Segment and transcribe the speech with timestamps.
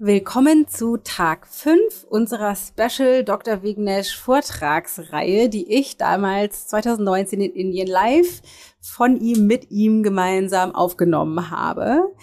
[0.00, 3.64] Willkommen zu Tag 5 unserer Special Dr.
[3.64, 8.40] Vignesh Vortragsreihe, die ich damals 2019 in Indien live
[8.80, 12.14] von ihm mit ihm gemeinsam aufgenommen habe.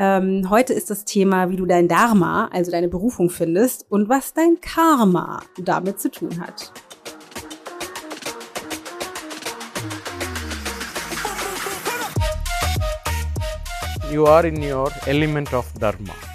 [0.00, 4.34] Ähm, heute ist das Thema, wie du dein Dharma, also deine Berufung findest und was
[4.34, 6.72] dein Karma damit zu tun hat.
[14.10, 16.31] You are in your element of Dharma.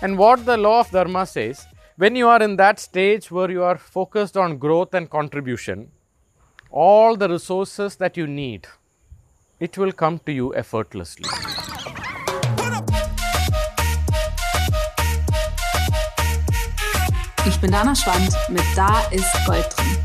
[0.00, 3.64] And what the law of Dharma says, when you are in that stage where you
[3.64, 5.90] are focused on growth and contribution,
[6.70, 8.68] all the resources that you need,
[9.58, 11.28] it will come to you effortlessly.
[17.44, 19.97] Ich bin Dana Schwand mit Da ist Gold drin.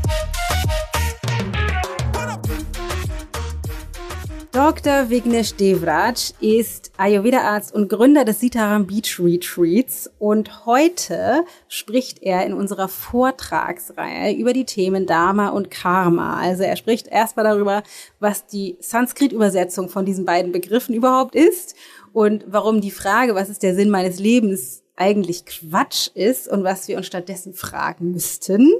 [4.54, 5.10] Dr.
[5.10, 12.52] Vignesh Devraj ist Ayurveda-Arzt und Gründer des Sitaram Beach Retreats und heute spricht er in
[12.52, 16.36] unserer Vortragsreihe über die Themen Dharma und Karma.
[16.36, 17.82] Also er spricht erstmal darüber,
[18.20, 21.74] was die Sanskrit-Übersetzung von diesen beiden Begriffen überhaupt ist
[22.12, 26.86] und warum die Frage, was ist der Sinn meines Lebens, eigentlich Quatsch ist und was
[26.88, 28.72] wir uns stattdessen fragen müssten.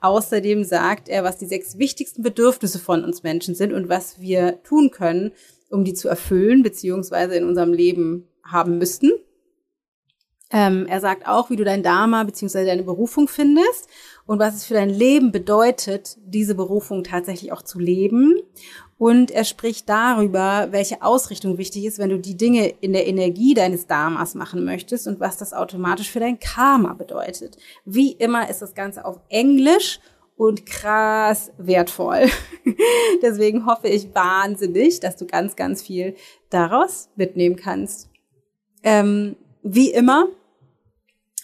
[0.00, 4.62] Außerdem sagt er, was die sechs wichtigsten Bedürfnisse von uns Menschen sind und was wir
[4.62, 5.32] tun können,
[5.70, 9.10] um die zu erfüllen, beziehungsweise in unserem Leben haben müssten.
[10.52, 13.88] Ähm, er sagt auch, wie du dein Dharma beziehungsweise deine Berufung findest
[14.26, 18.36] und was es für dein Leben bedeutet, diese Berufung tatsächlich auch zu leben.
[18.98, 23.52] Und er spricht darüber, welche Ausrichtung wichtig ist, wenn du die Dinge in der Energie
[23.52, 27.58] deines Dharmas machen möchtest und was das automatisch für dein Karma bedeutet.
[27.84, 30.00] Wie immer ist das Ganze auf Englisch
[30.36, 32.26] und krass wertvoll.
[33.22, 36.14] Deswegen hoffe ich wahnsinnig, dass du ganz, ganz viel
[36.48, 38.08] daraus mitnehmen kannst.
[38.82, 40.28] Ähm, wie immer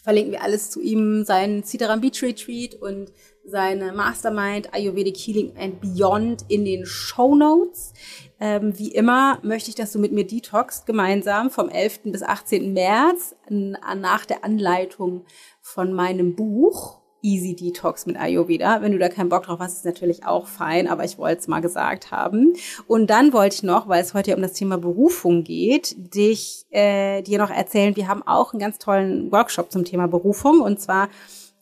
[0.03, 3.12] verlinken wir alles zu ihm, seinen Citaram Beach Retreat und
[3.45, 7.92] seine Mastermind Ayurvedic Healing and Beyond in den Show Notes.
[8.41, 12.01] Ähm, wie immer möchte ich, dass du mit mir detoxst, gemeinsam vom 11.
[12.05, 12.73] bis 18.
[12.73, 15.25] März nach der Anleitung
[15.61, 18.83] von meinem Buch Easy Detox mit Ayurveda.
[18.83, 21.48] Wenn du da keinen Bock drauf hast, ist natürlich auch fein, aber ich wollte es
[21.48, 22.55] mal gesagt haben.
[22.89, 26.67] Und dann wollte ich noch, weil es heute ja um das Thema Berufung geht, dich
[26.70, 30.80] äh, dir noch erzählen, wir haben auch einen ganz tollen Workshop zum Thema Berufung und
[30.80, 31.09] zwar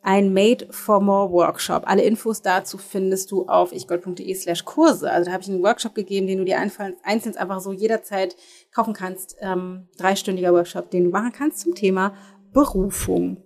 [0.03, 1.83] ein Made for More Workshop.
[1.87, 5.11] Alle Infos dazu findest du auf ichgold.de slash Kurse.
[5.11, 8.37] Also da habe ich einen Workshop gegeben, den du dir einzeln einfach so jederzeit
[8.75, 9.37] kaufen kannst.
[9.41, 12.15] Ähm, dreistündiger Workshop, den du machen kannst zum Thema
[12.53, 13.43] Berufung.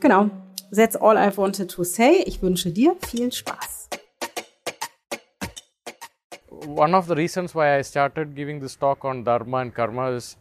[0.00, 0.30] Genau.
[0.74, 2.22] That's all I wanted to say.
[2.26, 3.88] Ich wünsche dir viel Spaß.
[6.66, 10.36] One of the reasons why I started giving this talk on Dharma and Karma is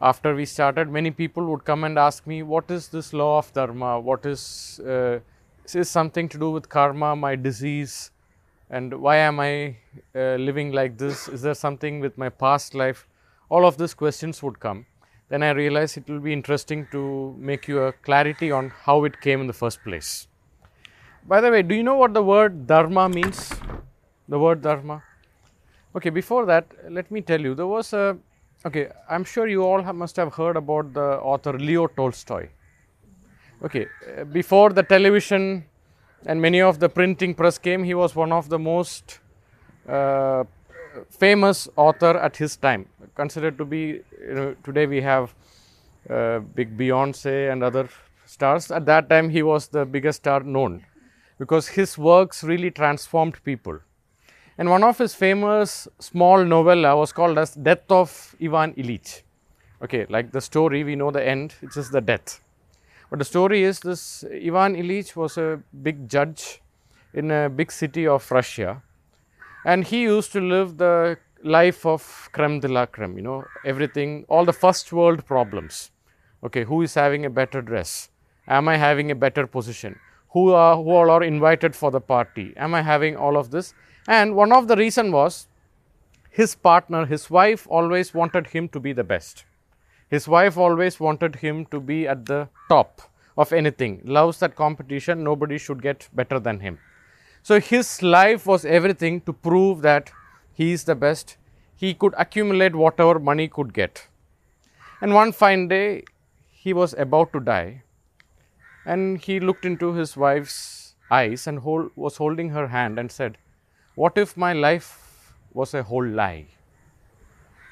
[0.00, 3.52] after we started, many people would come and ask me, What is this law of
[3.52, 4.00] Dharma?
[4.00, 5.20] What is, uh,
[5.72, 8.10] is something to do with karma, my disease?
[8.70, 9.76] And why am I
[10.14, 11.28] uh, living like this?
[11.28, 13.06] Is there something with my past life?
[13.48, 14.86] All of these questions would come
[15.28, 19.20] then I realized it will be interesting to make you a clarity on how it
[19.20, 20.28] came in the first place.
[21.26, 23.52] By the way, do you know what the word dharma means?
[24.28, 25.02] The word dharma.
[25.96, 28.16] Okay, before that, let me tell you there was a.
[28.66, 32.48] Okay, I'm sure you all have, must have heard about the author Leo Tolstoy.
[33.62, 33.86] Okay,
[34.18, 35.66] uh, before the television
[36.24, 39.18] and many of the printing press came, he was one of the most
[39.86, 40.44] uh,
[41.10, 45.34] famous author at his time, considered to be, you know, today we have
[46.08, 47.86] uh, big Beyonce and other
[48.24, 48.70] stars.
[48.70, 50.86] At that time, he was the biggest star known
[51.38, 53.80] because his works really transformed people.
[54.56, 59.22] And one of his famous small novella was called as Death of Ivan Ilyich.
[59.82, 62.40] Okay, like the story, we know the end, it's just the death.
[63.10, 66.60] But the story is this Ivan Ilyich was a big judge
[67.12, 68.82] in a big city of Russia
[69.64, 74.24] and he used to live the life of creme de la creme, you know, everything,
[74.28, 75.90] all the first world problems.
[76.42, 78.10] Okay, who is having a better dress?
[78.46, 79.98] Am I having a better position?
[80.30, 82.52] Who are who all are invited for the party?
[82.56, 83.72] Am I having all of this?
[84.06, 85.48] And one of the reason was
[86.30, 89.44] his partner, his wife always wanted him to be the best.
[90.08, 93.02] His wife always wanted him to be at the top
[93.36, 94.00] of anything.
[94.04, 96.78] Loves that competition, nobody should get better than him.
[97.42, 100.10] So his life was everything to prove that
[100.52, 101.36] he is the best.
[101.76, 104.06] He could accumulate whatever money could get.
[105.00, 106.04] And one fine day,
[106.50, 107.82] he was about to die,
[108.86, 113.36] and he looked into his wife's eyes and hold, was holding her hand and said,
[113.94, 116.46] What if my life was a whole lie?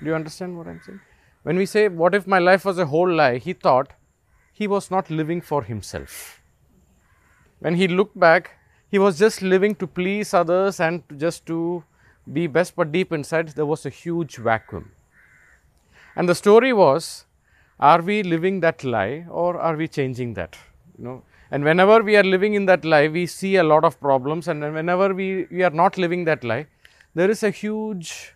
[0.01, 1.01] Do you understand what I'm saying?
[1.43, 3.39] When we say, What if my life was a whole lie?
[3.39, 3.93] He thought,
[4.53, 6.41] he was not living for himself.
[7.59, 8.51] When he looked back,
[8.89, 11.83] he was just living to please others and just to
[12.33, 14.93] be best, but deep inside there was a huge vacuum.
[16.15, 17.25] And the story was
[17.81, 20.57] are we living that lie or are we changing that?
[20.99, 21.23] You know,
[21.53, 24.63] and whenever we are living in that lie, we see a lot of problems, and
[24.75, 26.67] whenever we, we are not living that lie,
[27.15, 28.35] there is a huge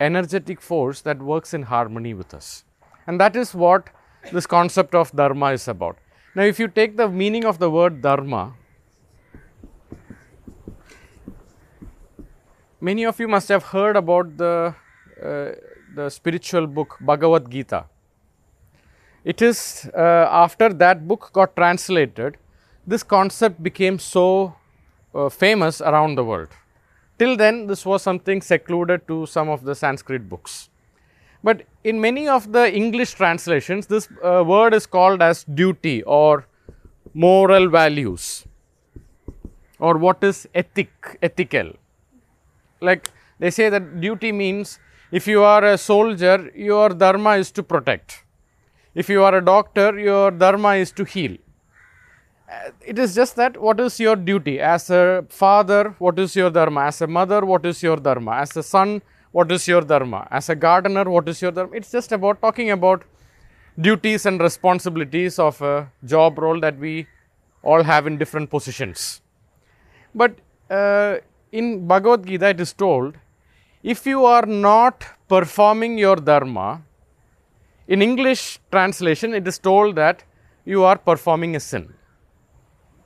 [0.00, 2.64] energetic force that works in harmony with us.
[3.06, 3.90] And that is what
[4.32, 5.98] this concept of dharma is about.
[6.34, 8.54] Now, if you take the meaning of the word dharma,
[12.80, 14.74] many of you must have heard about the,
[15.22, 15.50] uh,
[15.94, 17.84] the spiritual book Bhagavad Gita.
[19.32, 22.38] It is uh, after that book got translated,
[22.86, 24.54] this concept became so
[25.14, 26.48] uh, famous around the world.
[27.18, 30.70] Till then, this was something secluded to some of the Sanskrit books.
[31.44, 36.46] But in many of the English translations, this uh, word is called as duty or
[37.12, 38.46] moral values
[39.78, 41.74] or what is ethic, ethical.
[42.80, 44.78] Like they say that duty means
[45.12, 48.24] if you are a soldier, your dharma is to protect.
[49.00, 51.36] If you are a doctor, your dharma is to heal.
[52.84, 56.86] It is just that what is your duty as a father, what is your dharma?
[56.86, 58.32] As a mother, what is your dharma?
[58.44, 60.26] As a son, what is your dharma?
[60.32, 61.76] As a gardener, what is your dharma?
[61.76, 63.04] It's just about talking about
[63.80, 67.06] duties and responsibilities of a job role that we
[67.62, 69.20] all have in different positions.
[70.12, 70.38] But
[70.70, 71.18] uh,
[71.52, 73.16] in Bhagavad Gita, it is told
[73.84, 76.82] if you are not performing your dharma,
[77.88, 80.22] in English translation, it is told that
[80.64, 81.92] you are performing a sin.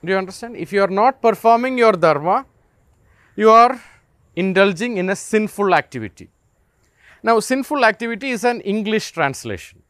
[0.05, 0.57] Do you understand?
[0.57, 2.45] If you are not performing your dharma,
[3.37, 3.81] you are
[4.35, 6.29] indulging in a sinful activity.
[7.23, 9.81] Now, sinful activity is an English translation,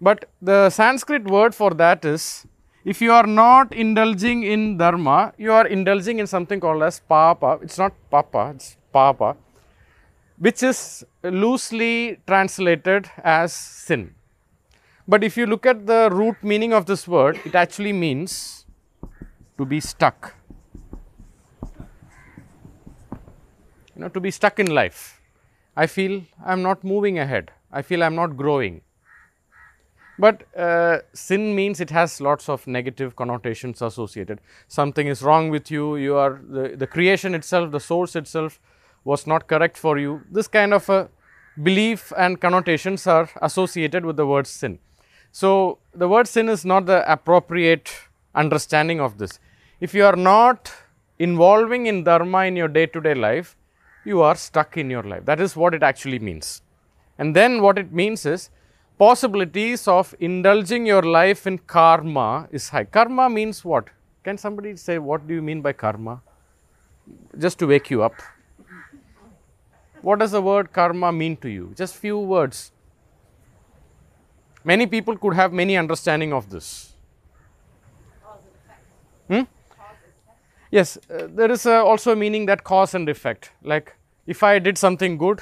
[0.00, 2.46] but the Sanskrit word for that is
[2.86, 7.58] if you are not indulging in dharma, you are indulging in something called as papa.
[7.60, 9.36] It's not papa, it's papa,
[10.38, 14.14] which is loosely translated as sin.
[15.08, 18.66] But if you look at the root meaning of this word, it actually means
[19.56, 20.34] to be stuck.
[23.94, 25.22] You know, to be stuck in life.
[25.76, 27.50] I feel I am not moving ahead.
[27.72, 28.82] I feel I am not growing.
[30.18, 34.40] But uh, sin means it has lots of negative connotations associated.
[34.66, 38.58] Something is wrong with you, you are the, the creation itself, the source itself
[39.10, 40.12] was not correct for you.
[40.36, 41.08] This kind of a
[41.68, 44.78] belief and connotations are associated with the word sin.
[45.32, 47.90] So, the word sin is not the appropriate
[48.34, 49.38] understanding of this.
[49.80, 50.72] If you are not
[51.18, 53.56] involving in dharma in your day to day life,
[54.04, 55.24] you are stuck in your life.
[55.24, 56.62] That is what it actually means.
[57.18, 58.50] And then what it means is
[58.98, 62.84] possibilities of indulging your life in karma is high.
[62.84, 63.88] Karma means what?
[64.24, 66.20] Can somebody say what do you mean by karma?
[67.38, 68.14] Just to wake you up.
[70.02, 71.72] What does the word karma mean to you?
[71.76, 72.72] Just few words.
[74.64, 76.94] Many people could have many understanding of this.
[79.28, 79.42] Hmm?
[80.70, 83.50] Yes, uh, there is also a meaning that cause and effect.
[83.62, 83.94] Like
[84.26, 85.40] if I did something good,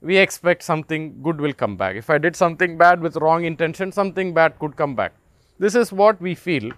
[0.00, 1.96] we expect something good will come back.
[1.96, 5.12] If I did something bad with wrong intention, something bad could come back.
[5.58, 6.70] This is what we feel.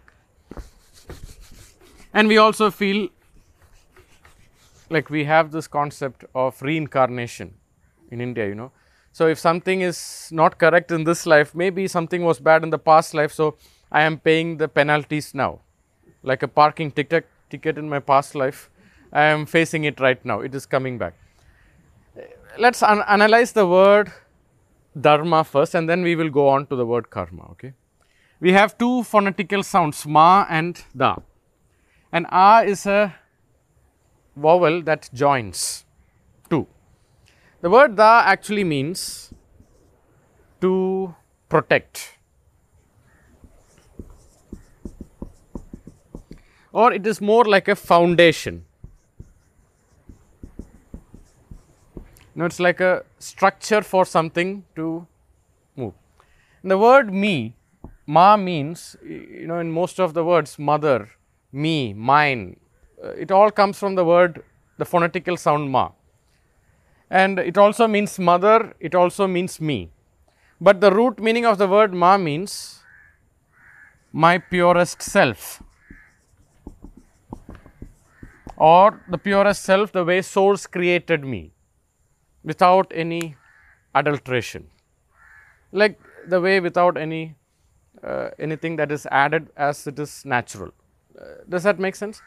[2.15, 3.09] And we also feel
[4.91, 7.55] like we have this concept of reincarnation
[8.11, 8.73] in India, you know.
[9.13, 12.79] So, if something is not correct in this life, maybe something was bad in the
[12.79, 13.57] past life, so
[13.91, 15.61] I am paying the penalties now.
[16.23, 18.71] Like a parking ticket, ticket in my past life,
[19.13, 21.15] I am facing it right now, it is coming back.
[22.59, 24.13] Let's analyze the word
[25.01, 27.49] dharma first and then we will go on to the word karma.
[27.53, 27.73] Okay?
[28.41, 31.17] We have two phonetical sounds, ma and da.
[32.13, 33.15] And a is a
[34.41, 35.85] vowel that joins
[36.51, 36.67] two.
[37.61, 39.33] The word da actually means
[40.61, 41.15] to
[41.49, 42.19] protect.
[46.73, 48.65] Or it is more like a foundation.
[52.35, 55.07] No, it's like a structure for something to
[55.75, 55.95] move.
[56.63, 57.57] And the word me,
[58.07, 61.11] ma means, you know, in most of the words, mother,
[61.51, 62.61] me, mine,
[63.03, 64.43] it all comes from the word,
[64.79, 65.91] the phonetical sound ma.
[67.11, 69.91] And it also means mother, it also means me.
[70.61, 72.81] But the root meaning of the word ma means
[74.13, 75.63] my purest self
[78.57, 81.53] or the purest self the way source created me
[82.43, 83.37] without any
[83.95, 84.67] adulteration
[85.73, 87.37] like the way without any
[88.03, 90.73] uh, anything that is added as it is natural.
[91.21, 92.23] Uh, does that make sense?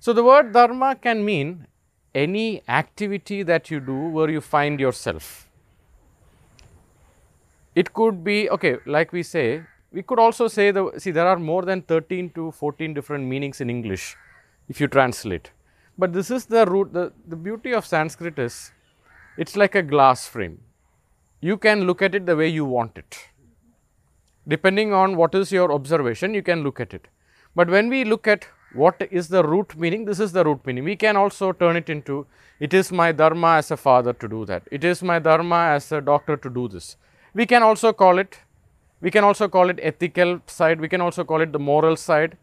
[0.00, 1.66] So, the word dharma can mean
[2.14, 5.46] any activity that you do where you find yourself.
[7.74, 11.38] It could be, okay, like we say, we could also say the, see there are
[11.38, 14.16] more than 13 to 14 different meanings in English
[14.70, 15.50] if you translate.
[15.98, 18.72] But this is the root, the, the beauty of Sanskrit is
[19.36, 20.62] it's like a glass frame.
[21.42, 23.18] You can look at it the way you want it.
[24.48, 27.08] Depending on what is your observation, you can look at it.
[27.54, 30.84] But when we look at what is the root meaning, this is the root meaning.
[30.84, 32.26] We can also turn it into
[32.60, 34.62] it is my dharma as a father to do that.
[34.70, 36.96] It is my dharma as a doctor to do this.
[37.32, 38.38] We can also call it,
[39.00, 42.36] we can also call it ethical side, we can also call it the moral side.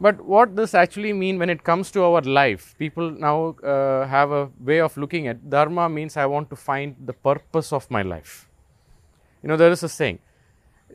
[0.00, 4.30] But what this actually mean when it comes to our life, people now uh, have
[4.30, 8.02] a way of looking at dharma means I want to find the purpose of my
[8.02, 8.48] life.
[9.42, 10.18] You know, there is a saying.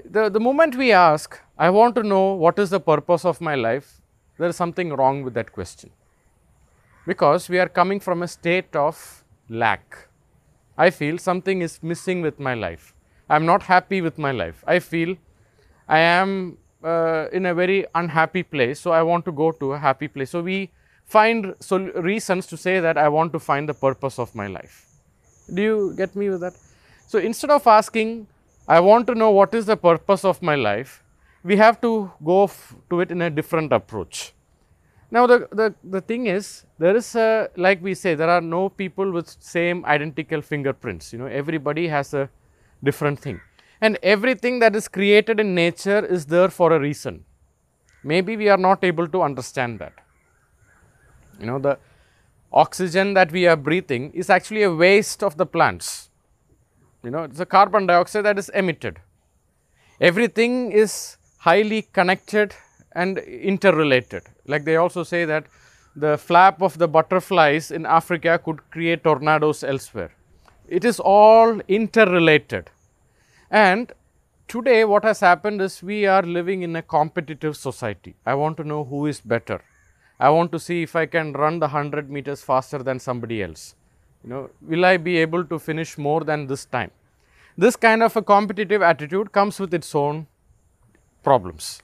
[0.06, 3.56] The, the moment we ask, I want to know what is the purpose of my
[3.56, 4.01] life,
[4.42, 5.92] there is something wrong with that question.
[7.06, 10.08] Because we are coming from a state of lack.
[10.78, 12.94] I feel something is missing with my life.
[13.30, 14.64] I am not happy with my life.
[14.76, 15.16] I feel
[15.88, 19.78] I am uh, in a very unhappy place, so I want to go to a
[19.78, 20.32] happy place.
[20.32, 20.72] So, we
[21.06, 24.88] find sol- reasons to say that I want to find the purpose of my life.
[25.54, 26.54] Do you get me with that?
[27.08, 28.28] So, instead of asking,
[28.68, 31.04] I want to know what is the purpose of my life,
[31.44, 32.50] we have to go
[32.90, 34.34] to it in a different approach.
[35.10, 38.70] Now, the, the, the thing is, there is a, like we say, there are no
[38.70, 41.12] people with same identical fingerprints.
[41.12, 42.30] You know, everybody has a
[42.84, 43.42] different thing
[43.82, 47.26] and everything that is created in nature is there for a reason.
[48.04, 49.94] Maybe we are not able to understand that.
[51.40, 51.80] You know, the
[52.54, 56.10] oxygen that we are breathing is actually a waste of the plants.
[57.04, 59.00] You know, it's a carbon dioxide that is emitted.
[60.00, 61.18] Everything is
[61.48, 62.54] highly connected
[62.94, 64.24] and interrelated.
[64.46, 65.46] Like they also say that
[65.96, 70.12] the flap of the butterflies in Africa could create tornadoes elsewhere.
[70.68, 72.70] It is all interrelated.
[73.50, 73.92] And
[74.48, 78.16] today, what has happened is we are living in a competitive society.
[78.26, 79.62] I want to know who is better.
[80.20, 83.76] I want to see if I can run the 100 meters faster than somebody else.
[84.24, 86.92] You know, will I be able to finish more than this time?
[87.58, 90.28] This kind of a competitive attitude comes with its own
[91.24, 91.82] problems.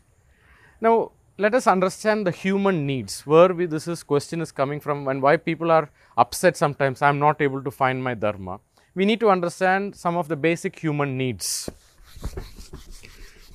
[0.81, 5.07] Now, let us understand the human needs, where we, this is question is coming from
[5.07, 8.59] and why people are upset sometimes, I am not able to find my dharma
[8.97, 11.69] we need to understand some of the basic human needs.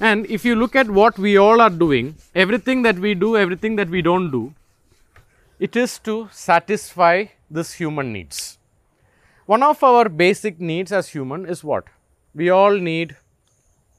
[0.00, 3.74] And if you look at what we all are doing, everything that we do, everything
[3.76, 4.54] that we don't do,
[5.58, 8.58] it is to satisfy this human needs.
[9.46, 11.86] One of our basic needs as human is what?
[12.36, 13.16] We all need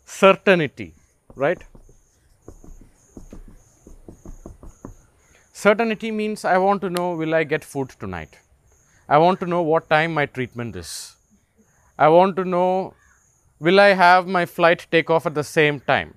[0.06, 0.94] certainty,
[1.36, 1.62] right?
[5.52, 8.38] Certainty means I want to know will I get food tonight?
[9.08, 11.16] I want to know what time my treatment is.
[11.98, 12.94] I want to know
[13.60, 16.16] will I have my flight take off at the same time?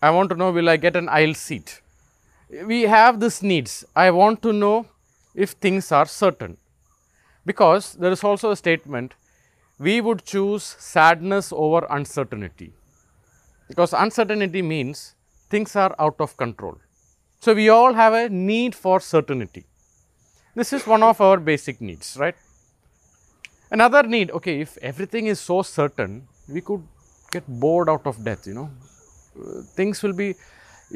[0.00, 1.82] I want to know will I get an aisle seat?
[2.64, 3.84] We have these needs.
[3.94, 4.86] I want to know
[5.34, 6.56] if things are certain.
[7.44, 9.14] Because there is also a statement
[9.78, 12.72] we would choose sadness over uncertainty.
[13.70, 15.14] Because uncertainty means
[15.48, 16.76] things are out of control.
[17.38, 19.64] So, we all have a need for certainty.
[20.56, 22.34] This is one of our basic needs, right?
[23.70, 26.82] Another need, okay, if everything is so certain, we could
[27.30, 28.70] get bored out of death, you know.
[29.40, 30.34] Uh, things will be,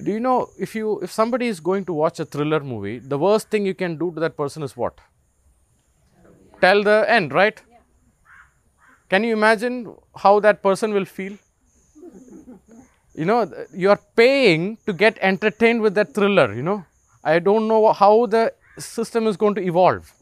[0.02, 3.16] do you know, if you, if somebody is going to watch a thriller movie, the
[3.16, 4.98] worst thing you can do to that person is what?
[6.60, 7.62] Tell the end, right?
[9.08, 11.38] Can you imagine how that person will feel?
[13.14, 16.84] You know, you are paying to get entertained with that thriller, you know.
[17.22, 20.12] I don't know how the system is going to evolve.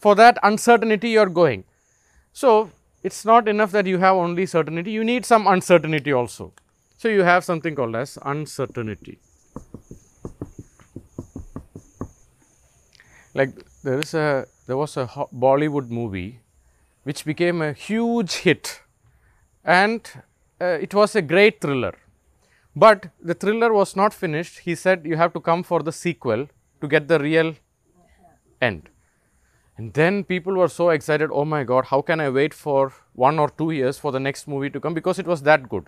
[0.00, 1.64] For that uncertainty, you are going.
[2.32, 2.70] So,
[3.02, 6.52] it is not enough that you have only certainty, you need some uncertainty also.
[6.98, 9.18] So, you have something called as uncertainty.
[13.34, 13.50] Like
[13.82, 16.40] there is a there was a Bollywood movie
[17.04, 18.80] which became a huge hit
[19.64, 20.00] and
[20.60, 21.94] uh, it was a great thriller.
[22.74, 24.60] But the thriller was not finished.
[24.60, 26.48] He said you have to come for the sequel
[26.80, 27.54] to get the real
[28.60, 28.88] end.
[29.76, 33.38] And then people were so excited, oh my god, how can I wait for one
[33.38, 35.86] or two years for the next movie to come because it was that good.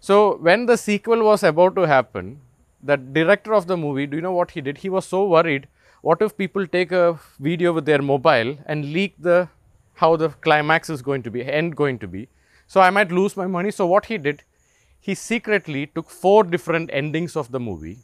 [0.00, 2.40] So, when the sequel was about to happen,
[2.82, 4.78] the director of the movie, do you know what he did?
[4.78, 5.68] He was so worried,
[6.00, 9.48] what if people take a video with their mobile and leak the
[9.94, 12.28] how the climax is going to be, end going to be.
[12.66, 13.70] So, I might lose my money.
[13.70, 14.42] So, what he did,
[15.00, 17.98] he secretly took four different endings of the movie.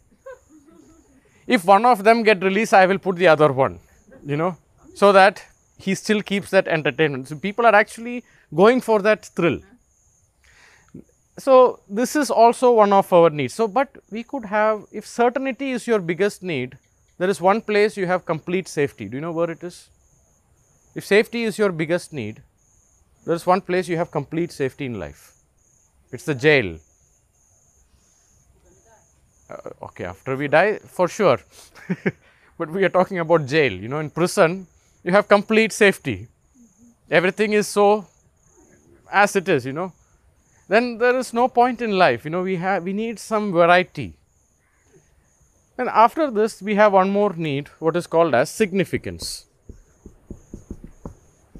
[1.46, 3.78] If one of them get released, I will put the other one,
[4.24, 4.56] you know,
[4.94, 5.44] so that
[5.78, 7.28] he still keeps that entertainment.
[7.28, 8.24] So people are actually
[8.54, 9.60] going for that thrill.
[11.38, 13.52] So this is also one of our needs.
[13.54, 16.78] So, but we could have, if certainty is your biggest need,
[17.18, 19.06] there is one place you have complete safety.
[19.06, 19.90] Do you know where it is?
[20.94, 22.42] If safety is your biggest need,
[23.26, 25.34] there is one place you have complete safety in life.
[26.10, 26.78] It's the jail.
[29.48, 31.38] Uh, okay, after we die, for sure.
[32.58, 33.72] but we are talking about jail.
[33.72, 34.66] You know, in prison,
[35.04, 36.28] you have complete safety.
[37.10, 38.06] Everything is so
[39.12, 39.92] as it is, you know.
[40.68, 42.24] Then there is no point in life.
[42.24, 44.14] You know, we have we need some variety.
[45.78, 49.44] And after this, we have one more need, what is called as significance.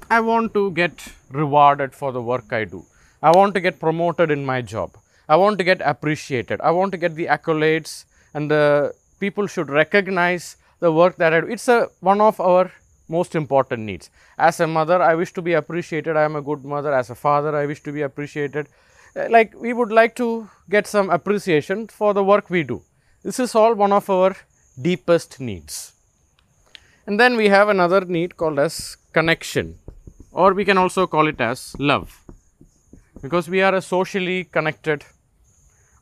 [0.09, 2.85] I want to get rewarded for the work I do.
[3.21, 4.97] I want to get promoted in my job.
[5.29, 6.61] I want to get appreciated.
[6.61, 11.41] I want to get the accolades and the people should recognize the work that I
[11.41, 11.47] do.
[11.47, 12.71] It's a, one of our
[13.09, 14.09] most important needs.
[14.37, 16.15] As a mother, I wish to be appreciated.
[16.15, 16.93] I am a good mother.
[16.93, 18.67] As a father, I wish to be appreciated.
[19.15, 22.81] Uh, like we would like to get some appreciation for the work we do.
[23.23, 24.35] This is all one of our
[24.81, 25.93] deepest needs.
[27.05, 29.79] And then we have another need called as connection
[30.31, 32.23] or we can also call it as love
[33.21, 35.03] because we are a socially connected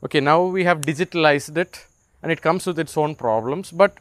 [0.04, 1.86] okay now we have digitalized it
[2.22, 3.98] and it comes with its own problems but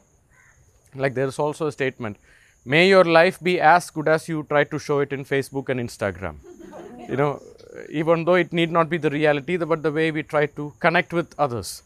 [0.95, 2.17] like there is also a statement
[2.65, 5.79] may your life be as good as you try to show it in facebook and
[5.79, 6.37] instagram.
[7.09, 7.41] You know
[7.89, 11.13] even though it need not be the reality but the way we try to connect
[11.13, 11.83] with others.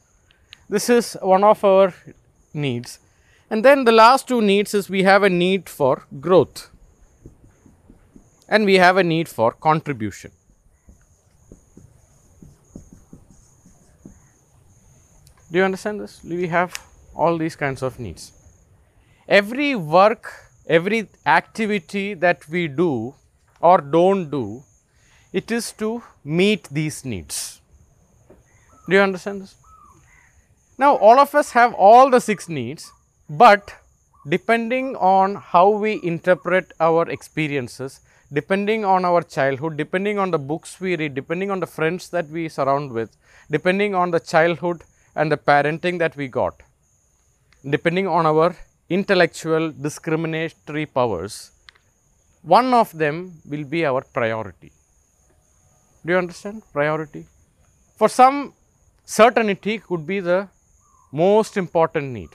[0.70, 1.94] This is one of our
[2.54, 3.00] needs.
[3.50, 6.70] And then the last two needs is we have a need for growth.
[8.48, 10.32] And we have a need for contribution
[15.52, 16.24] Do you understand this?
[16.24, 16.76] We have
[17.16, 18.32] all these kinds of needs.
[19.28, 20.32] Every work,
[20.68, 23.16] every activity that we do
[23.60, 24.64] or don't do,
[25.34, 27.62] it is to meet these needs.
[28.88, 29.56] Do you understand this?
[30.78, 32.92] Now, all of us have all the six needs,
[33.30, 33.74] but
[34.28, 40.80] depending on how we interpret our experiences, depending on our childhood, depending on the books
[40.80, 43.18] we read, depending on the friends that we surround with,
[43.50, 44.84] depending on the childhood
[45.20, 46.56] and the parenting that we got,
[47.76, 48.50] depending on our
[48.98, 51.34] intellectual discriminatory powers,
[52.56, 53.16] one of them
[53.52, 54.72] will be our priority.
[56.06, 56.64] Do you understand?
[56.78, 57.26] Priority.
[58.00, 58.54] For some,
[59.04, 60.40] certainty could be the
[61.12, 62.30] most important need.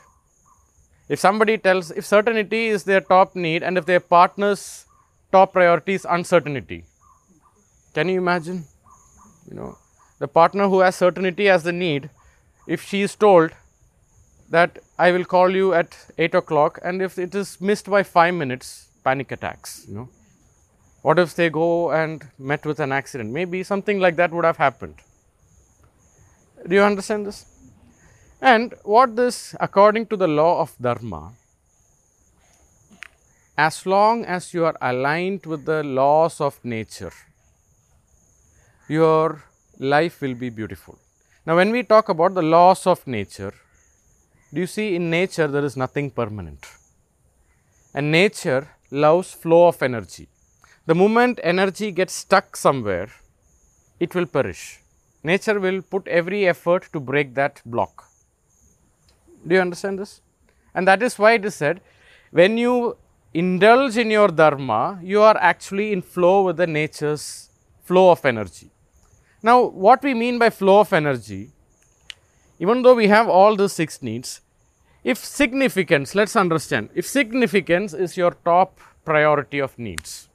[1.08, 4.84] If somebody tells, if certainty is their top need and if their partner's
[5.32, 6.84] top priority is uncertainty,
[7.94, 8.64] can you imagine?
[9.48, 9.78] You know,
[10.18, 12.10] the partner who has certainty as the need
[12.66, 13.52] if she is told
[14.50, 18.34] that I will call you at 8 o'clock and if it is missed by 5
[18.34, 20.08] minutes, panic attacks, you know.
[21.02, 23.30] What if they go and met with an accident?
[23.30, 24.94] Maybe something like that would have happened.
[26.66, 27.44] Do you understand this?
[28.40, 31.32] And what this, according to the law of Dharma,
[33.56, 37.12] as long as you are aligned with the laws of nature,
[38.88, 39.44] your
[39.78, 40.98] life will be beautiful.
[41.46, 43.52] Now, when we talk about the laws of nature,
[44.52, 46.66] do you see in nature there is nothing permanent
[47.92, 50.28] and nature loves flow of energy.
[50.86, 53.08] The moment energy gets stuck somewhere,
[54.00, 54.80] it will perish.
[55.22, 58.04] Nature will put every effort to break that block.
[59.46, 60.20] Do you understand this?
[60.74, 61.80] And that is why it is said
[62.30, 62.96] when you
[63.32, 67.50] indulge in your dharma, you are actually in flow with the nature's
[67.84, 68.70] flow of energy.
[69.44, 71.52] Now, what we mean by flow of energy,
[72.58, 74.40] even though we have all the six needs,
[75.04, 80.30] if significance, let's understand, if significance is your top priority of needs,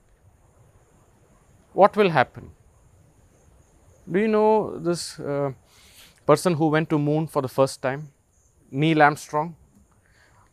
[1.74, 2.52] what will happen?
[4.12, 5.54] Do you know this uh,
[6.28, 8.10] person who went to moon for the first time,
[8.70, 9.56] Neil Armstrong?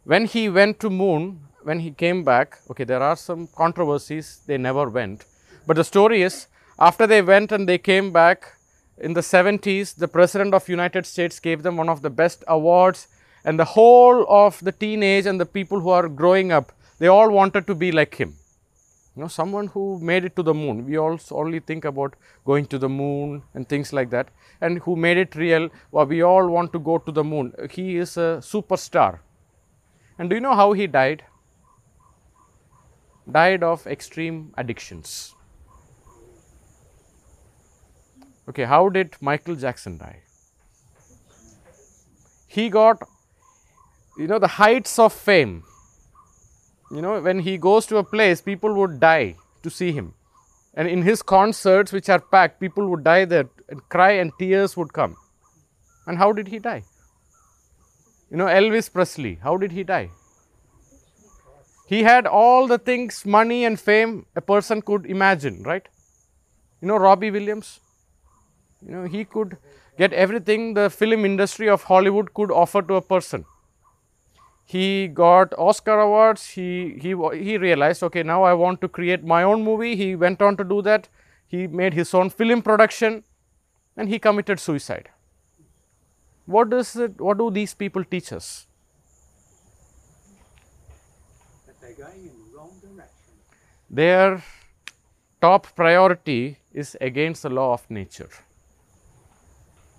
[0.04, 4.56] When he went to moon, when he came back, okay, there are some controversies, they
[4.56, 5.26] never went.
[5.66, 6.46] But the story is
[6.78, 8.54] after they went and they came back
[8.98, 13.08] in the 70s, the president of United States gave them one of the best awards
[13.46, 17.30] and the whole of the teenage and the people who are growing up, they all
[17.30, 18.34] wanted to be like him.
[19.14, 20.84] You know, someone who made it to the moon.
[20.84, 24.30] We all only think about going to the moon and things like that.
[24.60, 27.52] And who made it real, well, we all want to go to the moon.
[27.70, 29.20] He is a superstar.
[30.18, 31.22] And do you know how he died?
[33.30, 35.35] Died of extreme addictions.
[38.48, 40.22] Okay, how did Michael Jackson die?
[42.46, 43.02] He got,
[44.16, 45.64] you know, the heights of fame.
[46.90, 50.14] You know, when he goes to a place, people would die to see him.
[50.74, 54.76] And in his concerts, which are packed, people would die there and cry, and tears
[54.76, 55.16] would come.
[56.06, 56.84] And how did he die?
[58.30, 60.10] You know, Elvis Presley, how did he die?
[61.88, 65.86] He had all the things, money and fame a person could imagine, right?
[66.80, 67.80] You know, Robbie Williams,
[68.86, 69.56] you know, he could
[69.98, 73.44] get everything the film industry of Hollywood could offer to a person.
[74.64, 76.50] He got Oscar awards.
[76.50, 79.96] He, he, he realized, okay, now I want to create my own movie.
[79.96, 81.08] He went on to do that.
[81.46, 83.24] He made his own film production
[83.96, 85.08] and he committed suicide.
[86.46, 88.66] What does it, what do these people teach us?
[93.88, 94.42] Their
[95.40, 98.28] top priority is against the law of nature,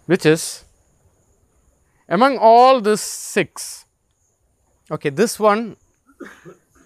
[0.07, 0.65] which is
[2.09, 3.85] among all these six,
[4.89, 5.75] okay, this one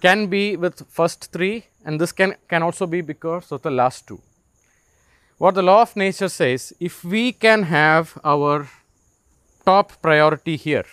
[0.01, 4.07] can be with first three and this can, can also be because of the last
[4.07, 4.21] two.
[5.37, 8.67] What the law of nature says, if we can have our
[9.65, 10.85] top priority here.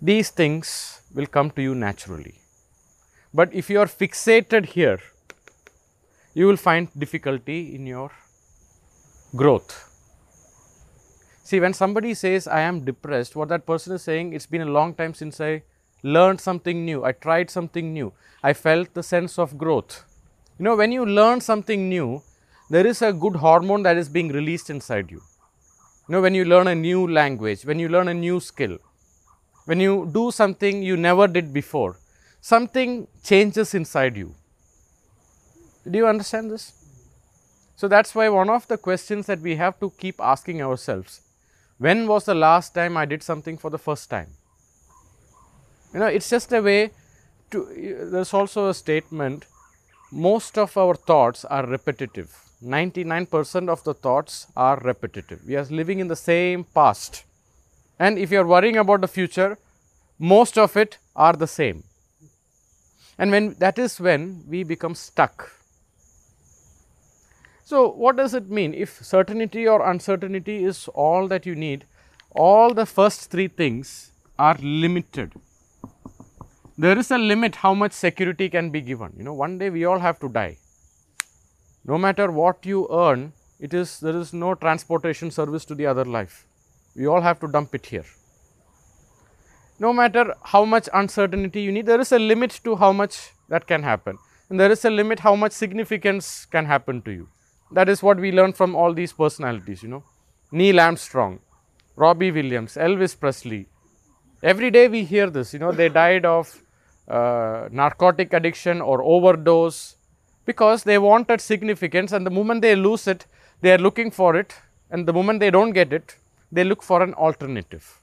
[0.00, 2.34] These things will come to you naturally.
[3.32, 5.00] But if you are fixated here,
[6.34, 8.10] you will find difficulty in your
[9.34, 9.90] growth.
[11.42, 14.70] See, when somebody says, I am depressed, what that person is saying, it's been a
[14.70, 15.62] long time since I
[16.02, 20.04] learned something new, I tried something new, I felt the sense of growth.
[20.58, 22.22] You know, when you learn something new,
[22.70, 25.22] there is a good hormone that is being released inside you.
[26.08, 28.78] You know, when you learn a new language, when you learn a new skill,
[29.64, 31.98] when you do something you never did before,
[32.40, 34.34] something changes inside you.
[35.90, 36.83] Do you understand this?
[37.76, 41.20] So, that is why one of the questions that we have to keep asking ourselves,
[41.78, 44.28] when was the last time I did something for the first time?
[45.92, 46.90] You know, it is just a way
[47.50, 47.64] to,
[48.10, 49.46] there is also a statement,
[50.12, 55.44] most of our thoughts are repetitive 99% of the thoughts are repetitive.
[55.46, 57.24] We are living in the same past.
[57.98, 59.58] And if you are worrying about the future,
[60.18, 61.84] most of it are the same.
[63.18, 65.52] And when that is when we become stuck.
[67.64, 68.74] So, what does it mean?
[68.74, 71.86] If certainty or uncertainty is all that you need,
[72.30, 75.32] all the first three things are limited.
[76.76, 79.14] There is a limit how much security can be given.
[79.16, 80.58] You know, one day we all have to die
[81.84, 86.04] no matter what you earn, it is there is no transportation service to the other
[86.04, 86.46] life.
[86.96, 88.06] We all have to dump it here.
[89.78, 93.66] No matter how much uncertainty you need, there is a limit to how much that
[93.66, 94.18] can happen.
[94.48, 97.28] And there is a limit how much significance can happen to you.
[97.74, 100.04] That is what we learn from all these personalities, you know.
[100.52, 101.40] Neil Armstrong,
[101.96, 103.66] Robbie Williams, Elvis Presley.
[104.44, 106.56] Every day we hear this, you know, they died of
[107.08, 109.96] uh, narcotic addiction or overdose
[110.46, 113.26] because they wanted significance and the moment they lose it,
[113.60, 114.54] they are looking for it
[114.90, 116.16] and the moment they do not get it,
[116.52, 118.00] they look for an alternative.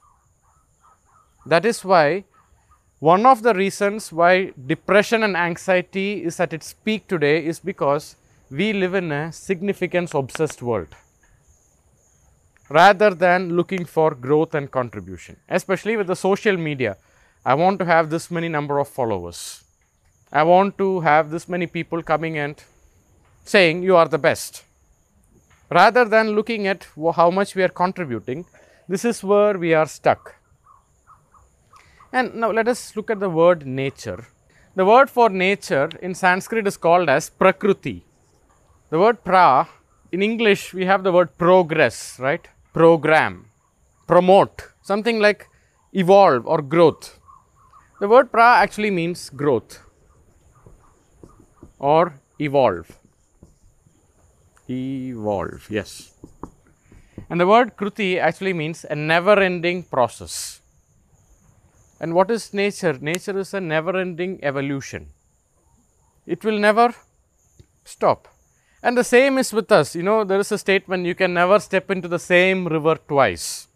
[1.46, 2.24] That is why
[2.98, 8.16] one of the reasons why depression and anxiety is at its peak today is because
[8.58, 10.88] we live in a significance obsessed world
[12.68, 16.98] rather than looking for growth and contribution, especially with the social media.
[17.46, 19.64] I want to have this many number of followers.
[20.30, 22.62] I want to have this many people coming and
[23.44, 24.64] saying you are the best.
[25.70, 26.86] Rather than looking at
[27.16, 28.44] how much we are contributing,
[28.86, 30.36] this is where we are stuck.
[32.12, 34.26] And now let us look at the word nature.
[34.76, 38.04] The word for nature in Sanskrit is called as Prakriti.
[38.92, 39.68] The word pra,
[40.12, 42.46] in English we have the word progress, right?
[42.74, 43.46] Program,
[44.06, 45.48] promote, something like
[45.94, 47.18] evolve or growth.
[48.00, 49.78] The word pra actually means growth
[51.78, 52.98] or evolve.
[54.68, 56.12] Evolve, yes.
[57.30, 60.60] And the word Kruti actually means a never ending process.
[61.98, 62.98] And what is nature?
[63.00, 65.06] Nature is a never ending evolution.
[66.26, 66.94] It will never
[67.86, 68.28] stop.
[68.82, 69.94] And the same is with us.
[69.94, 73.68] You know, there is a statement you can never step into the same river twice.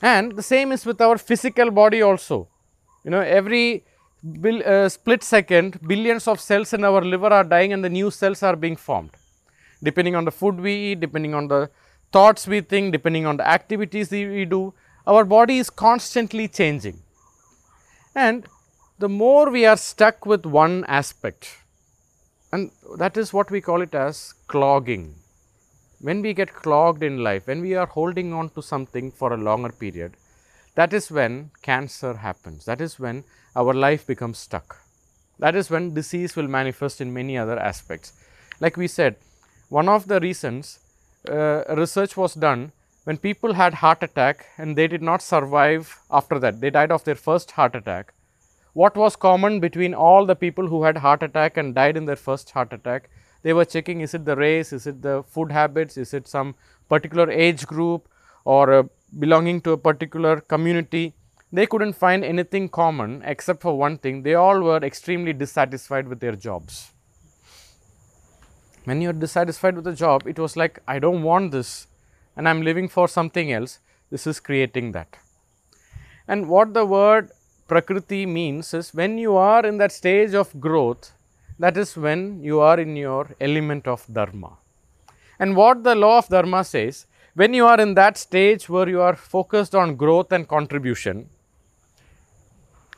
[0.00, 2.48] And the same is with our physical body also.
[3.04, 3.84] You know, every
[4.40, 8.10] bil, uh, split second, billions of cells in our liver are dying and the new
[8.10, 9.10] cells are being formed.
[9.82, 11.70] Depending on the food we eat, depending on the
[12.12, 14.72] thoughts we think, depending on the activities we do,
[15.06, 17.02] our body is constantly changing.
[18.14, 18.46] And
[18.98, 21.58] the more we are stuck with one aspect,
[22.52, 25.14] And that is what we call it as clogging.
[26.00, 29.36] When we get clogged in life, when we are holding on to something for a
[29.36, 30.16] longer period,
[30.74, 32.64] that is when cancer happens.
[32.64, 34.78] That is when our life becomes stuck.
[35.38, 38.12] That is when disease will manifest in many other aspects.
[38.60, 39.16] Like we said,
[39.68, 40.78] one of the reasons
[41.28, 42.72] uh, research was done
[43.04, 47.04] when people had heart attack and they did not survive after that, they died of
[47.04, 48.14] their first heart attack.
[48.74, 52.16] What was common between all the people who had heart attack and died in their
[52.16, 53.10] first heart attack?
[53.42, 56.54] They were checking is it the race, is it the food habits, is it some
[56.88, 58.08] particular age group
[58.44, 58.82] or uh,
[59.18, 61.14] belonging to a particular community.
[61.52, 66.20] They couldn't find anything common except for one thing they all were extremely dissatisfied with
[66.20, 66.92] their jobs.
[68.84, 71.86] When you're dissatisfied with the job, it was like, I don't want this
[72.36, 73.78] and I'm living for something else.
[74.10, 75.16] This is creating that.
[76.26, 77.30] And what the word
[77.68, 81.12] Prakriti means is when you are in that stage of growth,
[81.58, 84.58] that is when you are in your element of Dharma.
[85.38, 89.00] And what the law of Dharma says, when you are in that stage where you
[89.00, 91.28] are focused on growth and contribution,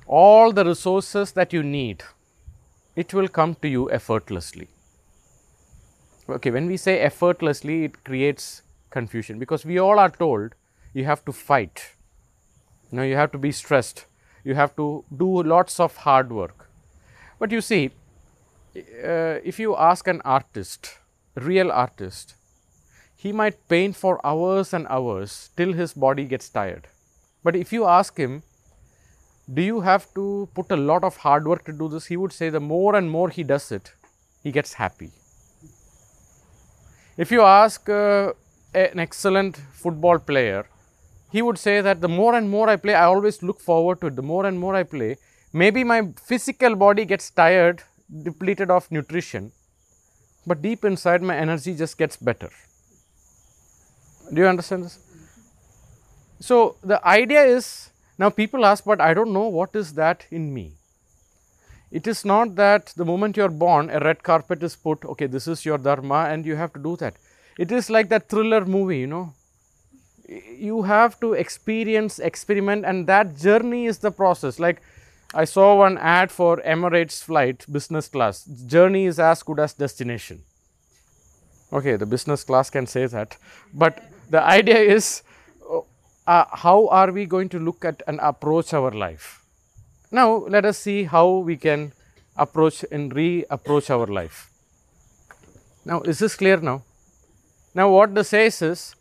[0.07, 2.03] all the resources that you need,
[2.97, 4.69] it will come to you effortlessly.
[6.29, 10.55] Okay, when we say effortlessly, it creates confusion because we all are told
[10.95, 11.93] you have to fight.
[12.91, 14.07] You know, you have to be stressed.
[14.45, 16.69] You have to do lots of hard work.
[17.39, 17.91] But you see,
[18.77, 20.99] uh, if you ask an artist,
[21.35, 22.35] real artist,
[23.17, 26.89] he might paint for hours and hours till his body gets tired.
[27.43, 28.43] But if you ask him,
[29.53, 32.07] do you have to put a lot of hard work to do this?
[32.07, 33.93] He would say the more and more he does it,
[34.43, 35.11] he gets happy.
[37.17, 38.33] If you ask uh,
[38.75, 40.67] an excellent football player,
[41.35, 44.07] he would say that the more and more I play, I always look forward to
[44.07, 44.15] it.
[44.15, 45.17] The more and more I play,
[45.53, 47.83] maybe my physical body gets tired,
[48.23, 49.51] depleted of nutrition,
[50.47, 52.51] but deep inside my energy just gets better.
[54.33, 54.97] Do you understand this?
[56.39, 60.55] So, the idea is now people ask, but I don't know what is that in
[60.55, 60.75] me.
[61.91, 65.27] It is not that the moment you are born, a red carpet is put, okay,
[65.27, 67.17] this is your dharma, and you have to do that.
[67.59, 69.33] It is like that thriller movie, you know.
[70.29, 74.59] You have to experience, experiment, and that journey is the process.
[74.59, 74.81] Like
[75.35, 78.45] I saw one ad for Emirates flight, business class.
[78.45, 80.43] Journey is as good as destination.
[81.73, 83.37] Okay, the business class can say that,
[83.73, 85.23] but the idea is
[86.27, 89.43] uh, how are we going to look at and approach our life?
[90.11, 91.93] Now, let us see how we can
[92.37, 94.51] approach and re approach our life.
[95.85, 96.83] Now, is this clear now?
[97.75, 98.95] Now, what this says is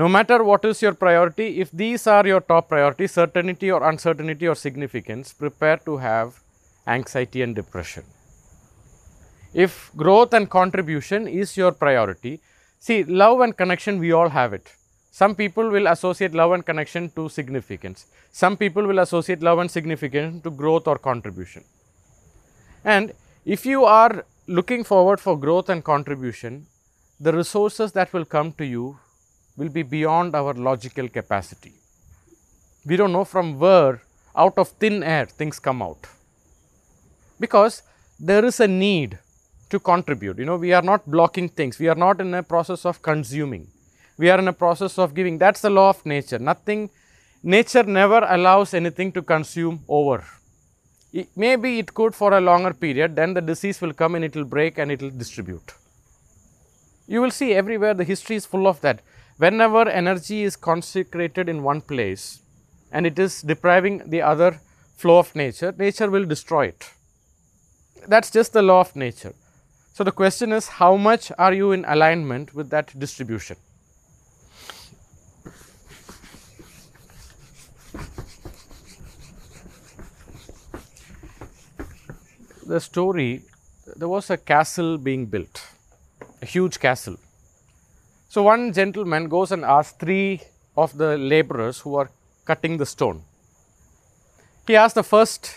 [0.00, 4.46] no matter what is your priority, if these are your top priorities, certainty or uncertainty
[4.52, 6.28] or significance, prepare to have
[6.86, 8.04] anxiety and depression.
[9.64, 12.34] If growth and contribution is your priority,
[12.80, 14.72] See, love and connection, we all have it.
[15.10, 18.06] Some people will associate love and connection to significance.
[18.30, 21.64] Some people will associate love and significance to growth or contribution.
[22.84, 23.12] And
[23.44, 26.66] if you are looking forward for growth and contribution,
[27.18, 29.00] the resources that will come to you
[29.58, 31.74] will be beyond our logical capacity.
[32.86, 34.00] We don't know from where,
[34.34, 36.06] out of thin air, things come out.
[37.40, 37.82] Because
[38.18, 39.18] there is a need
[39.70, 40.38] to contribute.
[40.38, 41.78] You know, we are not blocking things.
[41.78, 43.66] We are not in a process of consuming.
[44.16, 45.38] We are in a process of giving.
[45.38, 46.38] That's the law of nature.
[46.38, 46.90] Nothing,
[47.42, 50.24] nature never allows anything to consume over.
[51.12, 54.36] It, maybe it could for a longer period, then the disease will come and it
[54.36, 55.72] will break and it will distribute.
[57.06, 59.00] You will see everywhere the history is full of that.
[59.38, 62.42] Whenever energy is consecrated in one place
[62.90, 64.60] and it is depriving the other
[64.96, 66.90] flow of nature, nature will destroy it.
[68.08, 69.34] That's just the law of nature.
[69.94, 73.56] So, the question is how much are you in alignment with that distribution?
[82.66, 83.42] The story
[83.96, 85.64] there was a castle being built,
[86.42, 87.18] a huge castle.
[88.30, 90.42] So, one gentleman goes and asks three
[90.76, 92.10] of the laborers who are
[92.44, 93.22] cutting the stone.
[94.66, 95.56] He asks the first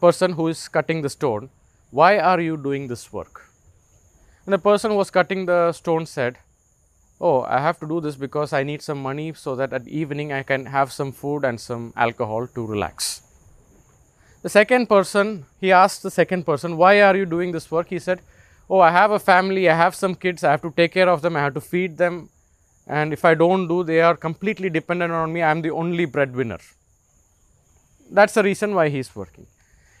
[0.00, 1.50] person who is cutting the stone,
[1.90, 3.50] Why are you doing this work?
[4.44, 6.38] And the person who was cutting the stone said,
[7.20, 10.32] Oh, I have to do this because I need some money so that at evening
[10.32, 13.22] I can have some food and some alcohol to relax.
[14.42, 17.88] The second person, he asked the second person, Why are you doing this work?
[17.88, 18.20] He said,
[18.70, 21.22] Oh, I have a family, I have some kids, I have to take care of
[21.22, 22.30] them, I have to feed them.
[22.86, 25.42] And if I don't do, they are completely dependent on me.
[25.42, 26.58] I am the only breadwinner.
[28.10, 29.46] That's the reason why he is working.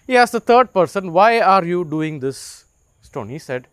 [0.06, 2.64] He asked the third person, Why are you doing this
[3.10, 3.28] stone.
[3.28, 3.66] He said,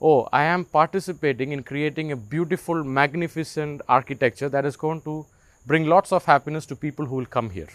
[0.00, 5.26] Oh, I am participating in creating a beautiful, magnificent architecture that is going to
[5.66, 7.68] bring lots of happiness to people who will come here.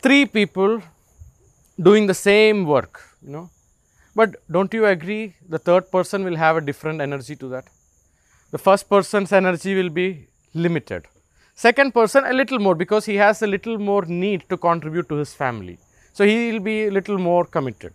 [0.00, 0.80] Three people
[1.88, 3.50] doing the same work, you know.
[4.18, 7.66] But don't you agree the third person will have a different energy to that?
[8.50, 11.04] The first person's energy will be limited.
[11.54, 15.16] Second person a little more because he has a little more need to contribute to
[15.16, 15.78] his family.
[16.14, 17.94] So he will be a little more committed.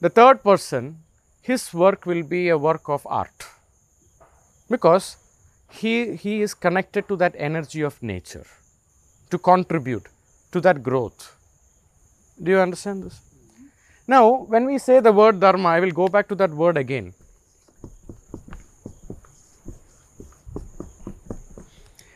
[0.00, 0.98] The third person,
[1.40, 3.46] his work will be a work of art
[4.68, 5.06] because
[5.70, 8.46] he, he is connected to that energy of nature
[9.30, 10.08] to contribute
[10.50, 11.36] to that growth.
[12.42, 13.27] Do you understand this?
[14.08, 17.12] Now, when we say the word dharma, I will go back to that word again.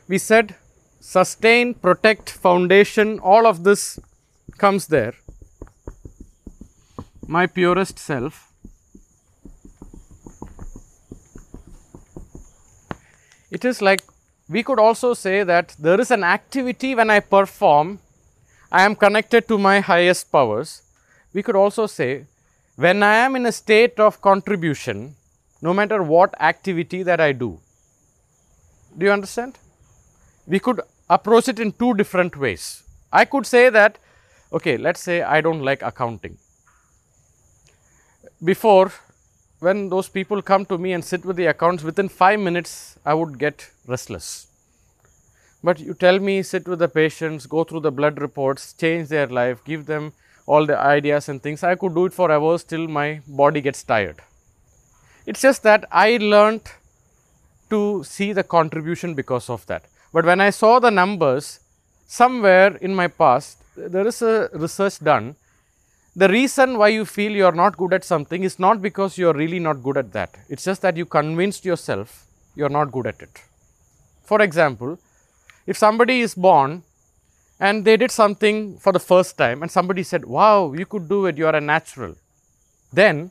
[0.08, 0.56] We said
[1.00, 3.98] sustain, protect, foundation, all of this
[4.56, 5.14] comes there.
[7.26, 8.48] My purest self.
[13.50, 14.00] It is like
[14.48, 17.98] we could also say that there is an activity when I perform,
[18.70, 20.81] I am connected to my highest powers.
[21.32, 22.26] We could also say
[22.76, 25.14] when I am in a state of contribution,
[25.60, 27.60] no matter what activity that I do.
[28.96, 29.58] Do you understand?
[30.46, 32.82] We could approach it in two different ways.
[33.12, 33.98] I could say that,
[34.52, 36.38] okay, let's say I don't like accounting.
[38.42, 38.90] Before,
[39.60, 43.14] when those people come to me and sit with the accounts, within five minutes, I
[43.14, 44.48] would get restless.
[45.62, 49.28] But you tell me, sit with the patients, go through the blood reports, change their
[49.28, 50.12] life, give them
[50.46, 51.62] all the ideas and things.
[51.62, 54.20] I could do it for hours till my body gets tired.
[55.26, 56.62] It's just that I learned
[57.70, 59.84] to see the contribution because of that.
[60.12, 61.60] But when I saw the numbers,
[62.06, 65.36] somewhere in my past, there is a research done.
[66.14, 69.30] The reason why you feel you are not good at something is not because you
[69.30, 70.36] are really not good at that.
[70.50, 73.40] It's just that you convinced yourself you are not good at it.
[74.22, 74.98] For example,
[75.66, 76.82] if somebody is born
[77.60, 81.26] and they did something for the first time and somebody said, Wow, you could do
[81.26, 82.16] it, you are a natural.
[82.92, 83.30] Then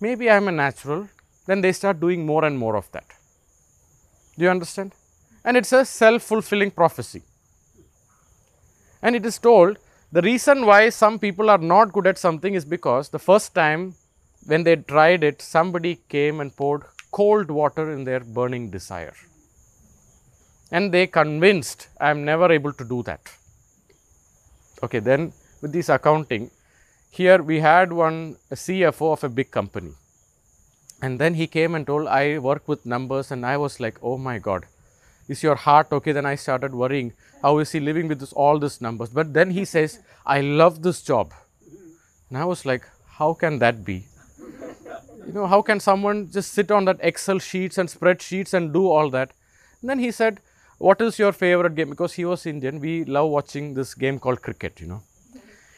[0.00, 1.08] maybe I am a natural.
[1.46, 3.06] Then they start doing more and more of that.
[4.36, 4.92] Do you understand?
[5.44, 7.22] And it's a self fulfilling prophecy.
[9.02, 9.78] And it is told
[10.12, 13.94] the reason why some people are not good at something is because the first time
[14.46, 19.14] when they tried it, somebody came and poured cold water in their burning desire.
[20.72, 23.20] And they convinced, I am never able to do that.
[24.82, 26.50] Okay, then with this accounting,
[27.10, 29.92] here we had one CFO of a big company.
[31.02, 34.16] And then he came and told, I work with numbers, and I was like, oh
[34.16, 34.66] my God,
[35.28, 36.12] is your heart okay?
[36.12, 37.12] Then I started worrying,
[37.42, 39.10] how is he living with this, all these numbers?
[39.10, 41.32] But then he says, I love this job.
[42.28, 44.06] And I was like, how can that be?
[45.26, 48.88] You know, how can someone just sit on that Excel sheets and spreadsheets and do
[48.88, 49.32] all that?
[49.80, 50.40] And then he said,
[50.80, 51.90] what is your favorite game?
[51.90, 55.02] Because he was Indian, we love watching this game called cricket, you know.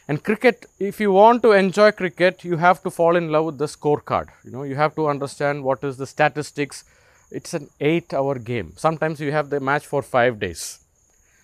[0.07, 3.59] And cricket, if you want to enjoy cricket, you have to fall in love with
[3.59, 4.29] the scorecard.
[4.45, 6.85] You know, you have to understand what is the statistics.
[7.33, 8.75] It's an eight-hour game.
[8.77, 10.79] Sometimes you have the match for five days.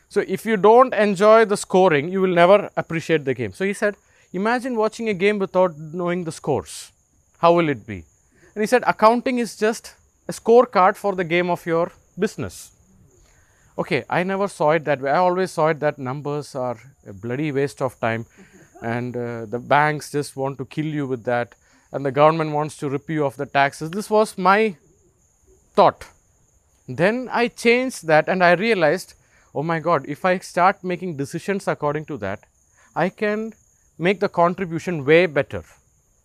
[0.08, 3.52] So if you don't enjoy the scoring, you will never appreciate the game.
[3.52, 3.96] So he said,
[4.32, 6.92] imagine watching a game without knowing the scores.
[7.38, 8.04] How will it be?
[8.54, 9.94] And he said, accounting is just
[10.28, 12.72] a scorecard for the game of your business.
[13.78, 15.12] Okay, I never saw it that way.
[15.12, 18.26] I always saw it that numbers are a bloody waste of time
[18.82, 21.54] and uh, the banks just want to kill you with that
[21.92, 23.90] and the government wants to rip you of the taxes.
[23.90, 24.76] This was my
[25.76, 26.08] thought.
[26.88, 29.14] Then I changed that and I realized,
[29.54, 32.40] oh my God, if I start making decisions according to that,
[32.96, 33.52] I can
[33.96, 35.62] make the contribution way better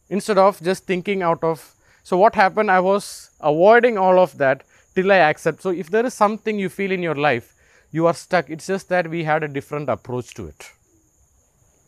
[0.10, 1.76] instead of just thinking out of.
[2.02, 2.72] So, what happened?
[2.72, 4.64] I was avoiding all of that
[4.96, 5.62] till I accept.
[5.62, 7.54] So, if there is something you feel in your life,
[7.92, 8.50] you are stuck.
[8.50, 10.72] It's just that we had a different approach to it.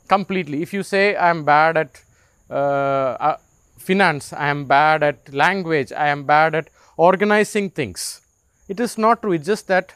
[0.07, 0.61] Completely.
[0.61, 2.01] If you say, I am bad at
[2.49, 3.37] uh, uh,
[3.77, 8.21] finance, I am bad at language, I am bad at organizing things,
[8.67, 9.33] it is not true.
[9.33, 9.93] It's just that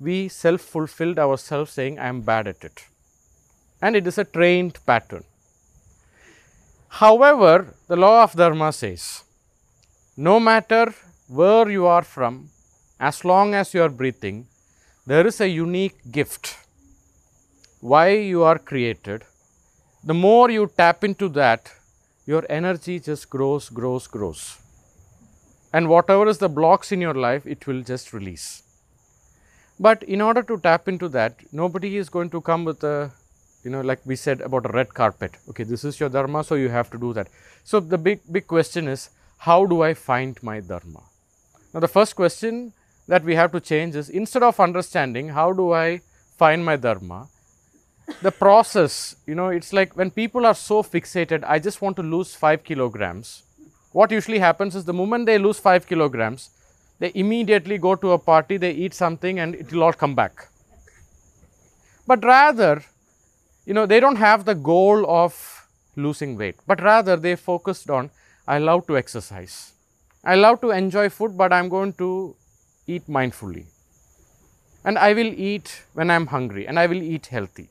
[0.00, 2.84] we self fulfilled ourselves saying, I am bad at it.
[3.82, 5.24] And it is a trained pattern.
[6.88, 9.24] However, the law of Dharma says,
[10.16, 10.94] no matter
[11.30, 12.50] where you are from,
[12.98, 14.48] as long as you are breathing,
[15.06, 16.58] there is a unique gift.
[17.80, 19.22] Why you are created.
[20.02, 21.72] The more you tap into that,
[22.26, 24.58] your energy just grows, grows, grows.
[25.72, 28.64] And whatever is the blocks in your life, it will just release.
[29.78, 33.12] But in order to tap into that, nobody is going to come with a
[33.62, 35.36] you know, like we said about a red carpet.
[35.50, 37.28] Okay, this is your dharma, so you have to do that.
[37.62, 41.02] So the big, big question is, how do I find my dharma?
[41.72, 42.72] Now, the first question
[43.06, 46.00] that we have to change is instead of understanding how do I
[46.36, 47.28] find my dharma,
[48.22, 52.02] the process, you know, it's like when people are so fixated, I just want to
[52.02, 53.42] lose five kilograms.
[53.92, 56.50] What usually happens is the moment they lose five kilograms,
[56.98, 60.48] they immediately go to a party, they eat something, and it will all come back.
[62.06, 62.82] But rather,
[63.64, 65.66] you know, they don't have the goal of
[65.96, 68.10] losing weight, but rather they focused on
[68.46, 69.72] I love to exercise.
[70.22, 72.36] I love to enjoy food, but I'm going to
[72.86, 73.64] eat mindfully.
[74.84, 77.70] And I will eat when I'm hungry and I will eat healthy.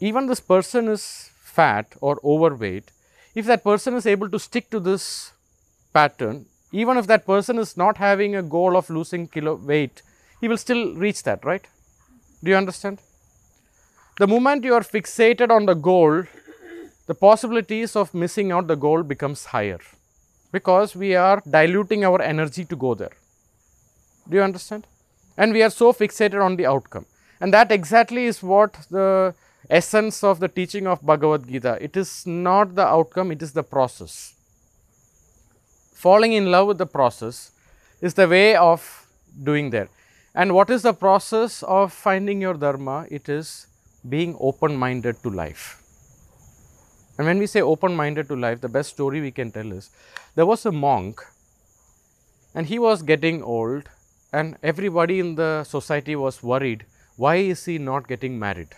[0.00, 2.90] Even this person is fat or overweight,
[3.34, 5.32] if that person is able to stick to this
[5.92, 10.02] pattern, even if that person is not having a goal of losing kilo weight,
[10.40, 11.66] he will still reach that, right?
[12.42, 13.00] Do you understand?
[14.18, 16.24] The moment you are fixated on the goal,
[17.06, 19.80] the possibilities of missing out the goal becomes higher
[20.52, 23.12] because we are diluting our energy to go there.
[24.28, 24.86] Do you understand?
[25.36, 27.06] And we are so fixated on the outcome.
[27.40, 29.34] And that exactly is what the
[29.70, 31.78] essence of the teaching of Bhagavad Gita.
[31.80, 34.34] It is not the outcome, it is the process.
[35.94, 37.52] Falling in love with the process
[38.00, 39.06] is the way of
[39.42, 39.88] doing there.
[40.34, 43.06] And what is the process of finding your dharma?
[43.10, 43.66] It is
[44.08, 45.81] being open minded to life.
[47.18, 49.90] And when we say open minded to life, the best story we can tell is
[50.34, 51.20] there was a monk
[52.54, 53.88] and he was getting old,
[54.32, 56.84] and everybody in the society was worried
[57.16, 58.68] why is he not getting married?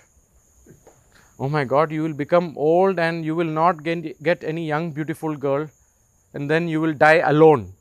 [1.38, 4.90] Oh my God, you will become old and you will not get, get any young,
[4.90, 5.68] beautiful girl,
[6.32, 7.72] and then you will die alone.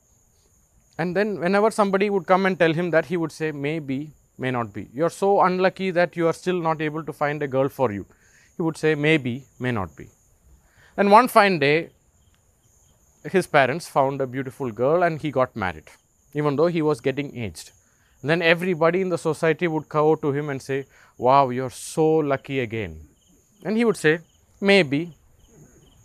[0.98, 4.52] And then, whenever somebody would come and tell him that, he would say, Maybe, may
[4.52, 4.90] not be.
[4.94, 7.92] You are so unlucky that you are still not able to find a girl for
[7.92, 8.06] you.
[8.56, 10.10] He would say, Maybe, may not be.
[10.96, 11.90] And one fine day,
[13.32, 15.90] his parents found a beautiful girl and he got married,
[16.34, 17.72] even though he was getting aged.
[18.22, 20.86] And then everybody in the society would go to him and say,
[21.18, 23.00] Wow, you're so lucky again.
[23.66, 24.20] And he would say,
[24.62, 25.14] Maybe,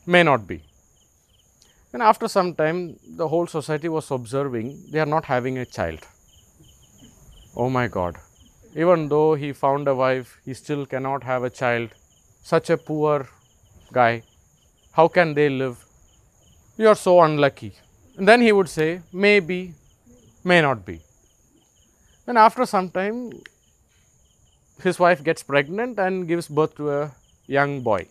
[0.07, 0.63] may not be.
[1.93, 6.01] And after some time, the whole society was observing they are not having a child.
[7.57, 8.17] Oh my God.
[8.77, 11.91] Even though he found a wife, he still cannot have a child.
[12.43, 13.29] Such a poor
[13.93, 14.23] guy.
[14.99, 15.77] How can they live?
[16.77, 17.73] You are so unlucky.
[18.17, 19.75] And then he would say, maybe,
[20.43, 20.99] may not be.
[22.27, 23.31] And after some time,
[24.83, 27.13] his wife gets pregnant and gives birth to a
[27.47, 28.09] young boy.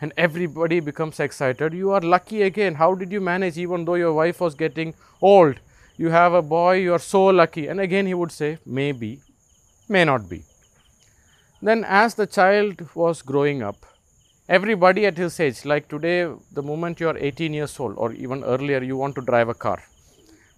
[0.00, 1.74] And everybody becomes excited.
[1.74, 2.76] You are lucky again.
[2.76, 5.56] How did you manage, even though your wife was getting old?
[5.96, 7.66] You have a boy, you are so lucky.
[7.66, 9.18] And again, he would say, maybe,
[9.88, 10.44] may not be.
[11.60, 13.84] Then, as the child was growing up,
[14.50, 18.42] everybody at his age, like today, the moment you are 18 years old or even
[18.42, 19.80] earlier, you want to drive a car.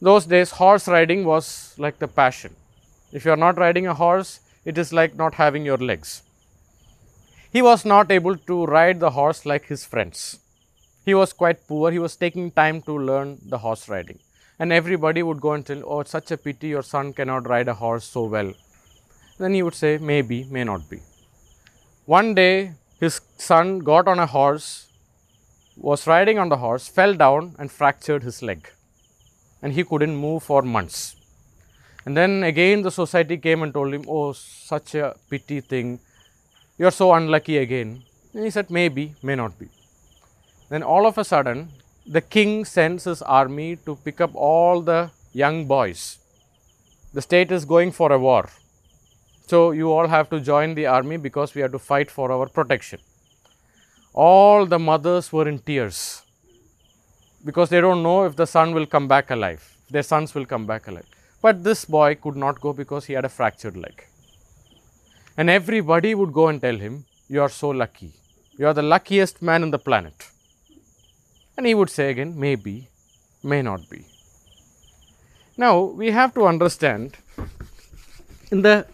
[0.01, 2.57] Those days, horse riding was like the passion.
[3.13, 6.23] If you are not riding a horse, it is like not having your legs.
[7.53, 10.39] He was not able to ride the horse like his friends.
[11.05, 14.19] He was quite poor, he was taking time to learn the horse riding.
[14.59, 17.75] And everybody would go and tell, Oh, such a pity your son cannot ride a
[17.75, 18.53] horse so well.
[19.39, 21.01] Then he would say, Maybe, may not be.
[22.07, 22.73] One day,
[23.03, 24.67] his son got on a horse,
[25.77, 28.69] was riding on the horse, fell down and fractured his leg.
[29.61, 31.17] And he couldn't move for months.
[32.05, 35.99] And then again, the society came and told him, Oh, such a pity thing.
[36.79, 38.05] You're so unlucky again.
[38.35, 39.69] And he said, Maybe, may not be.
[40.69, 41.71] Then all of a sudden,
[42.07, 46.19] the king sends his army to pick up all the young boys.
[47.13, 48.49] The state is going for a war.
[49.47, 52.49] So you all have to join the army because we have to fight for our
[52.49, 53.01] protection.
[54.15, 56.23] All the mothers were in tears
[57.45, 60.67] because they don't know if the son will come back alive, their sons will come
[60.67, 61.07] back alive.
[61.41, 64.05] But this boy could not go because he had a fractured leg.
[65.37, 68.13] And everybody would go and tell him, You are so lucky.
[68.59, 70.29] You are the luckiest man on the planet.
[71.57, 72.89] And he would say again, Maybe,
[73.43, 74.07] may not be.
[75.57, 77.17] Now, we have to understand
[78.51, 78.87] in the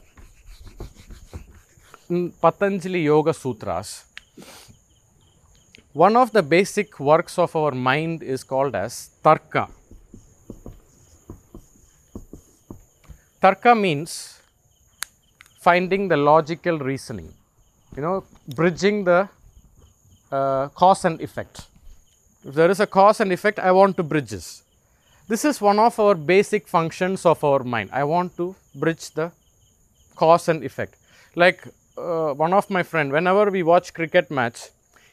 [2.08, 4.04] Patanjali Yoga Sutras,
[5.92, 9.68] one of the basic works of our mind is called as Tarka.
[13.42, 14.40] Tarka means
[15.60, 17.30] finding the logical reasoning,
[17.94, 18.24] you know,
[18.56, 19.28] bridging the
[20.32, 21.66] uh, cause and effect.
[22.42, 24.62] If there is a cause and effect, I want to bridge this.
[25.28, 27.90] This is one of our basic functions of our mind.
[27.92, 29.30] I want to bridge the
[30.16, 30.96] cause and effect.
[31.34, 31.68] Like
[31.98, 34.68] uh, one of my friend, whenever we watch cricket match,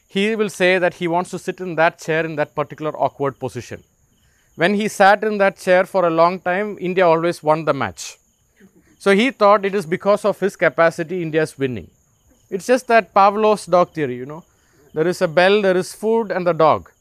[0.07, 3.39] he will say that he wants to sit in that chair in that particular awkward
[3.39, 3.83] position.
[4.55, 8.17] When he sat in that chair for a long time, India always won the match.
[8.99, 11.89] So he thought it is because of his capacity India is winning.
[12.49, 14.43] It's just that Pavlov's dog theory, you know.
[14.93, 16.91] There is a bell, there is food and the dog.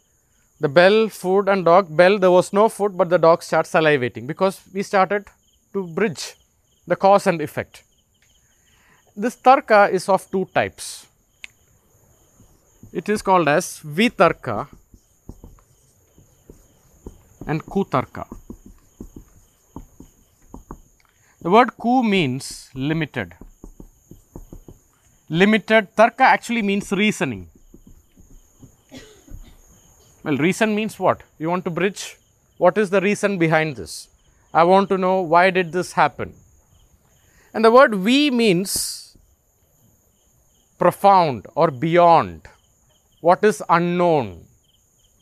[0.60, 4.26] The bell, food and dog, bell, there was no food, but the dog starts salivating
[4.26, 5.26] because we started
[5.72, 6.34] to bridge
[6.86, 7.82] the cause and effect.
[9.16, 11.06] This tarka is of two types.
[12.92, 14.66] It is called as vitarka
[17.46, 18.26] and kutarka.
[21.42, 23.34] The word ku means limited.
[25.28, 27.46] Limited tarka actually means reasoning.
[30.24, 31.22] Well, reason means what?
[31.38, 32.16] You want to bridge?
[32.58, 34.08] What is the reason behind this?
[34.52, 36.34] I want to know why did this happen?
[37.52, 39.03] And the word vi means
[40.78, 42.42] profound or beyond.
[43.20, 44.44] What is unknown?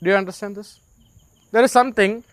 [0.03, 0.80] Do you understand this?
[1.53, 2.24] There is something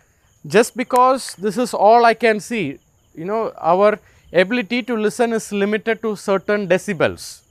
[0.48, 2.80] just because this is all I can see,
[3.14, 4.00] you know, our
[4.32, 7.42] ability to listen is limited to certain decibels.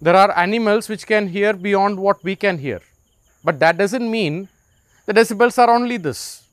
[0.00, 2.80] There are animals which can hear beyond what we can hear.
[3.44, 4.48] But that does not mean
[5.06, 6.44] the decibels are only this.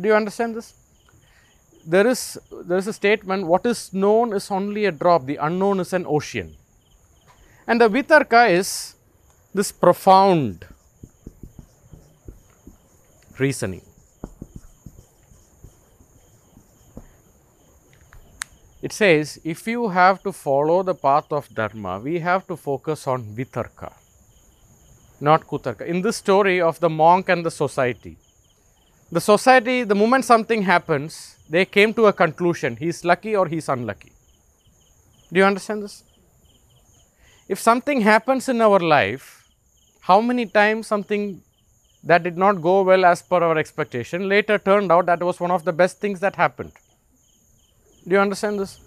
[0.00, 0.74] Do you understand this?
[1.86, 5.80] There is, there is a statement what is known is only a drop, the unknown
[5.80, 6.54] is an ocean.
[7.66, 8.94] And the Vitarka is
[9.54, 10.66] this profound
[13.38, 13.82] reasoning.
[18.82, 23.06] It says if you have to follow the path of Dharma, we have to focus
[23.06, 23.92] on Vitarka
[25.20, 25.86] not Kutarka.
[25.86, 28.16] In this story of the monk and the society,
[29.10, 33.46] the society, the moment something happens, they came to a conclusion he is lucky or
[33.46, 34.12] he is unlucky.
[35.32, 36.02] Do you understand this?
[37.48, 39.48] If something happens in our life,
[40.00, 41.42] how many times something
[42.02, 45.50] that did not go well as per our expectation later turned out that was one
[45.50, 46.72] of the best things that happened.
[48.06, 48.78] Do you understand this?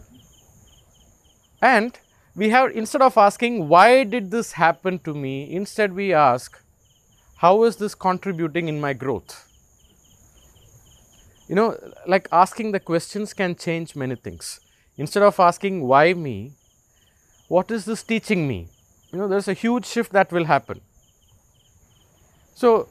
[1.61, 1.97] And
[2.35, 6.61] we have instead of asking why did this happen to me instead we ask
[7.37, 9.33] how is this contributing in my growth
[11.47, 14.59] you know like asking the questions can change many things
[14.97, 16.37] instead of asking why me
[17.47, 18.59] what is this teaching me
[19.11, 20.81] you know there's a huge shift that will happen
[22.55, 22.87] so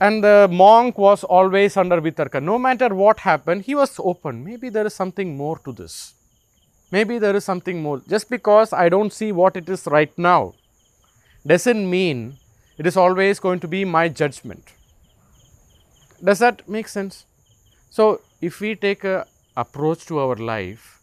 [0.00, 4.68] and the monk was always under vitarka no matter what happened he was open maybe
[4.68, 5.96] there is something more to this
[6.90, 8.00] maybe there is something more.
[8.08, 10.54] Just because I do not see what it is right now
[11.46, 12.36] does not mean
[12.78, 14.72] it is always going to be my judgment.
[16.22, 17.26] Does that make sense?
[17.90, 19.26] So, if we take a
[19.56, 20.95] approach to our life,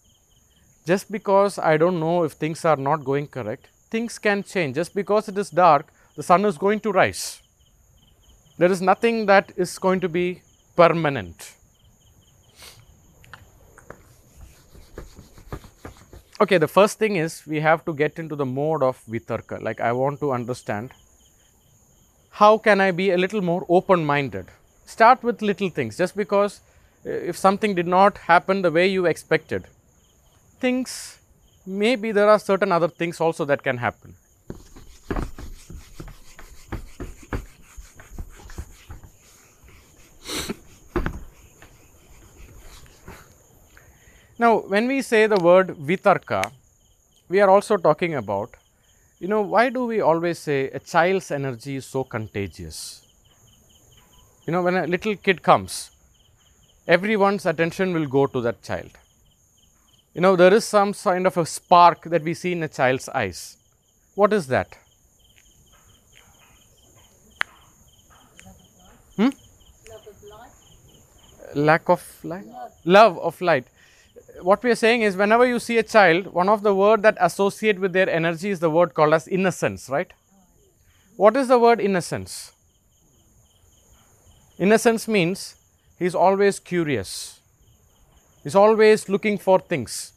[0.85, 4.75] just because I do not know if things are not going correct, things can change.
[4.75, 7.41] Just because it is dark, the sun is going to rise.
[8.57, 10.41] There is nothing that is going to be
[10.75, 11.53] permanent.
[16.41, 19.61] Okay, the first thing is we have to get into the mode of vitarka.
[19.61, 20.91] Like I want to understand
[22.31, 24.47] how can I be a little more open minded.
[24.85, 26.59] Start with little things just because
[27.05, 29.67] uh, if something did not happen the way you expected,
[30.65, 31.19] things
[31.65, 34.15] maybe there are certain other things also that can happen.
[44.39, 46.51] Now, when we say the word vitarka,
[47.29, 48.55] we are also talking about,
[49.19, 52.77] you know, why do we always say a child's energy is so contagious?
[54.45, 55.91] You know, when a little kid comes,
[56.87, 58.91] everyone's attention will go to that child.
[60.13, 63.09] You know, there is some kind of a spark that we see in a child's
[63.09, 63.57] eyes.
[64.15, 64.77] What is that?
[69.15, 69.29] Hmm?
[71.55, 72.45] Lack of light?
[72.45, 72.71] Love.
[72.85, 73.67] Love of light
[74.41, 77.17] what we are saying is whenever you see a child, one of the word that
[77.19, 80.11] associate with their energy is the word called as innocence, right?
[81.15, 82.51] What is the word innocence?
[84.57, 85.55] Innocence means
[85.99, 87.32] he is always curious.
[88.43, 90.11] Is always looking for things.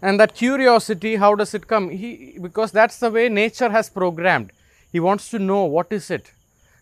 [0.00, 1.90] And that curiosity, how does it come?
[1.90, 4.52] He, because that's the way nature has programmed.
[4.92, 6.32] He wants to know what is it.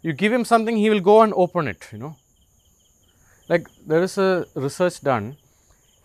[0.03, 2.17] You give him something, he will go and open it, you know.
[3.49, 5.37] Like there is a research done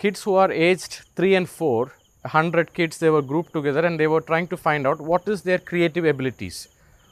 [0.02, 1.86] kids who are aged 3 and 4,
[2.22, 5.44] 100 kids they were grouped together and they were trying to find out what is
[5.44, 6.68] their creative abilities.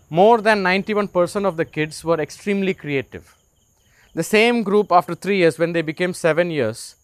[0.09, 3.36] More than 91% of the kids were extremely creative.
[4.16, 6.95] The same group after 3 years when they became 7 years,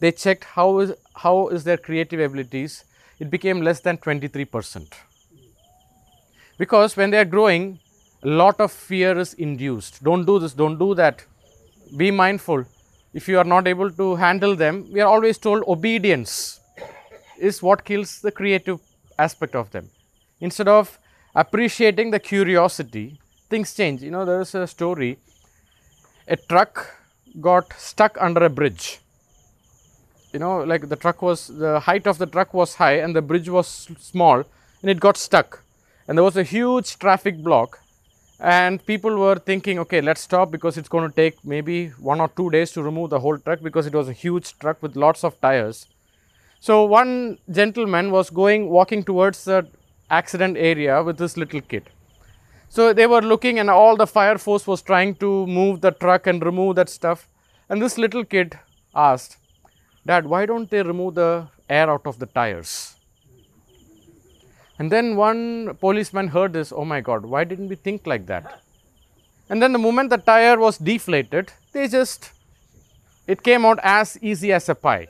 [0.00, 2.84] they checked how is, how is their creative abilities.
[3.18, 4.86] it became less than 23%.
[6.56, 7.78] Because when they are growing,
[8.22, 10.02] a lot of fear is induced.
[10.02, 11.24] Don't do this, don't do that.
[11.96, 12.64] Be mindful.
[13.14, 16.60] If you are not able to handle them, we are always told obedience
[17.38, 18.80] is what kills the creative
[19.18, 19.88] aspect of them.
[20.40, 20.98] Instead of
[21.34, 24.02] appreciating the curiosity, things change.
[24.02, 25.18] You know, there is a story
[26.28, 26.94] a truck
[27.40, 29.00] got stuck under a bridge.
[30.32, 33.22] You know, like the truck was, the height of the truck was high and the
[33.22, 34.44] bridge was small
[34.82, 35.62] and it got stuck.
[36.06, 37.80] And there was a huge traffic block
[38.40, 42.28] and people were thinking okay let's stop because it's going to take maybe one or
[42.36, 45.24] two days to remove the whole truck because it was a huge truck with lots
[45.24, 45.88] of tires
[46.60, 49.66] so one gentleman was going walking towards the
[50.08, 51.90] accident area with this little kid
[52.68, 56.26] so they were looking and all the fire force was trying to move the truck
[56.26, 57.28] and remove that stuff
[57.68, 58.58] and this little kid
[58.94, 59.36] asked
[60.06, 62.98] dad why don't they remove the air out of the tires
[64.78, 68.62] and then one policeman heard this, oh my god, why didn't we think like that?
[69.50, 72.30] And then the moment the tire was deflated, they just,
[73.26, 75.08] it came out as easy as a pie.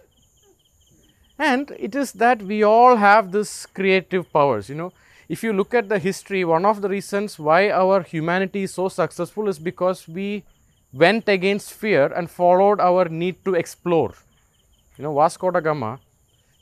[1.39, 4.93] And it is that we all have this creative powers, you know.
[5.29, 8.89] If you look at the history, one of the reasons why our humanity is so
[8.89, 10.45] successful is because we
[10.93, 14.15] went against fear and followed our need to explore.
[14.97, 16.01] You know, Vasco da Gama,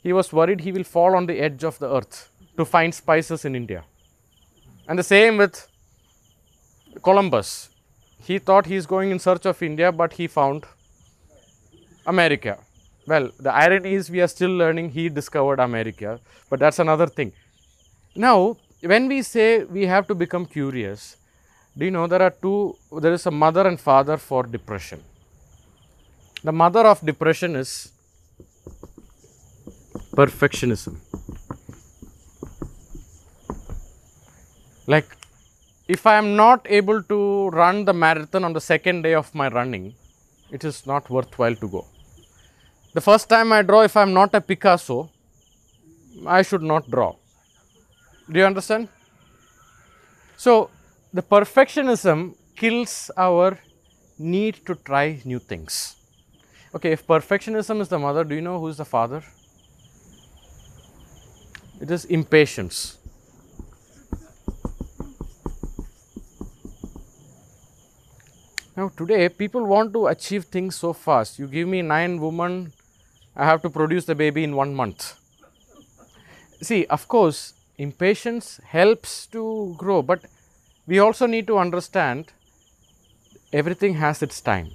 [0.03, 3.45] he was worried he will fall on the edge of the earth to find spices
[3.45, 3.85] in India.
[4.87, 5.65] And the same with
[7.01, 7.69] Columbus.
[8.21, 10.65] He thought he is going in search of India, but he found
[12.05, 12.57] America.
[13.05, 17.31] Well, the irony is we are still learning he discovered America, but that's another thing.
[18.17, 21.17] Now, when we say we have to become curious,
[21.77, 25.03] do you know there are two, there is a mother and father for depression.
[26.43, 27.91] The mother of depression is
[30.15, 30.95] perfectionism.
[34.87, 35.05] Like,
[35.87, 39.47] if I am not able to run the marathon on the second day of my
[39.49, 39.93] running,
[40.49, 41.85] it is not worthwhile to go.
[42.95, 45.11] The first time I draw, if I am not a Picasso,
[46.25, 47.13] I should not draw.
[48.29, 48.89] Do you understand?
[50.35, 50.69] So,
[51.13, 53.57] the perfectionism kills our
[54.19, 55.95] need to try new things.
[56.75, 59.23] Okay, if perfectionism is the mother, do you know who is the father?
[61.79, 62.97] It is impatience.
[68.75, 71.39] Now, today people want to achieve things so fast.
[71.39, 72.73] You give me nine women,
[73.35, 75.15] I have to produce the baby in one month.
[76.61, 80.25] See, of course, impatience helps to grow, but
[80.85, 82.31] we also need to understand
[83.53, 84.69] everything has its time.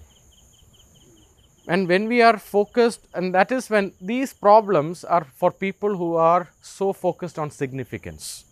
[1.69, 6.17] And when we are focused, and that is when these problems are for people who
[6.17, 8.45] are so focused on significance.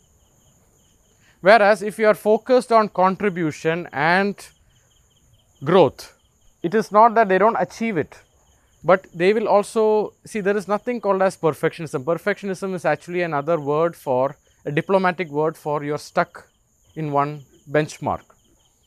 [1.41, 4.37] Whereas, if you are focused on contribution and
[5.63, 6.17] growth.
[6.63, 8.19] It is not that they don't achieve it,
[8.83, 12.05] but they will also see there is nothing called as perfectionism.
[12.05, 16.47] Perfectionism is actually another word for a diplomatic word for you're stuck
[16.95, 18.23] in one benchmark.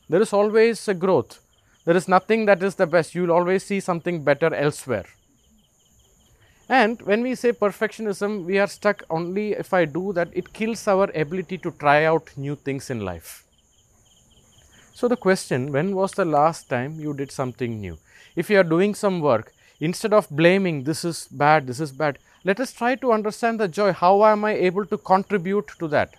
[0.08, 1.40] There is always a growth.
[1.84, 3.14] There is nothing that is the best.
[3.14, 5.06] You will always see something better elsewhere.
[6.68, 10.88] And when we say perfectionism, we are stuck only if I do that, it kills
[10.88, 13.44] our ability to try out new things in life.
[14.94, 17.98] So, the question when was the last time you did something new?
[18.34, 22.18] If you are doing some work, instead of blaming this is bad, this is bad,
[22.44, 23.92] let us try to understand the joy.
[23.92, 26.14] How am I able to contribute to that?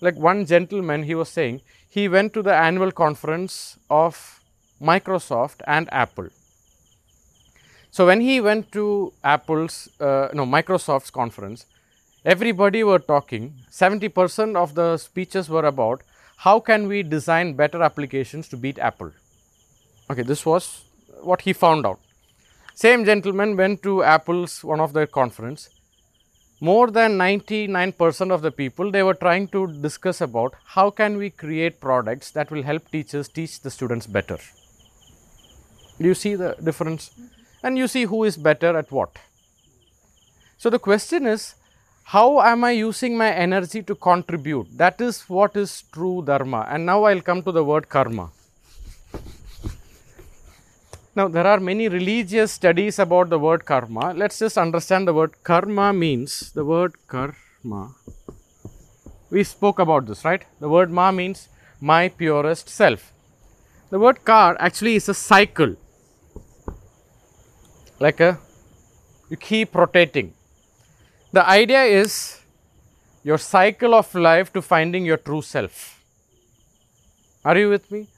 [0.00, 4.40] Like one gentleman, he was saying, he went to the annual conference of
[4.80, 6.28] Microsoft and Apple.
[7.90, 11.66] So, when he went to Apple's, uh, no, Microsoft's conference,
[12.24, 16.02] everybody were talking, 70% of the speeches were about
[16.36, 19.10] how can we design better applications to beat Apple?
[20.08, 20.84] Okay, this was
[21.22, 21.98] what he found out.
[22.82, 25.68] Same gentleman went to Apple's one of their conference.
[26.60, 31.28] More than 99% of the people they were trying to discuss about how can we
[31.28, 34.38] create products that will help teachers teach the students better.
[35.98, 37.10] Do you see the difference?
[37.10, 37.66] Mm-hmm.
[37.66, 39.18] And you see who is better at what.
[40.56, 41.56] So the question is
[42.04, 44.68] how am I using my energy to contribute?
[44.78, 46.66] That is what is true dharma.
[46.70, 48.30] And now I will come to the word karma.
[51.14, 54.12] Now, there are many religious studies about the word karma.
[54.14, 57.94] Let us just understand the word karma means the word karma.
[59.30, 60.44] We spoke about this, right?
[60.60, 61.48] The word ma means
[61.80, 63.12] my purest self.
[63.90, 65.74] The word kar actually is a cycle,
[67.98, 68.38] like a
[69.28, 70.32] you keep rotating
[71.32, 72.40] The idea is
[73.22, 76.02] your cycle of life to finding your true self.
[77.44, 78.08] Are you with me?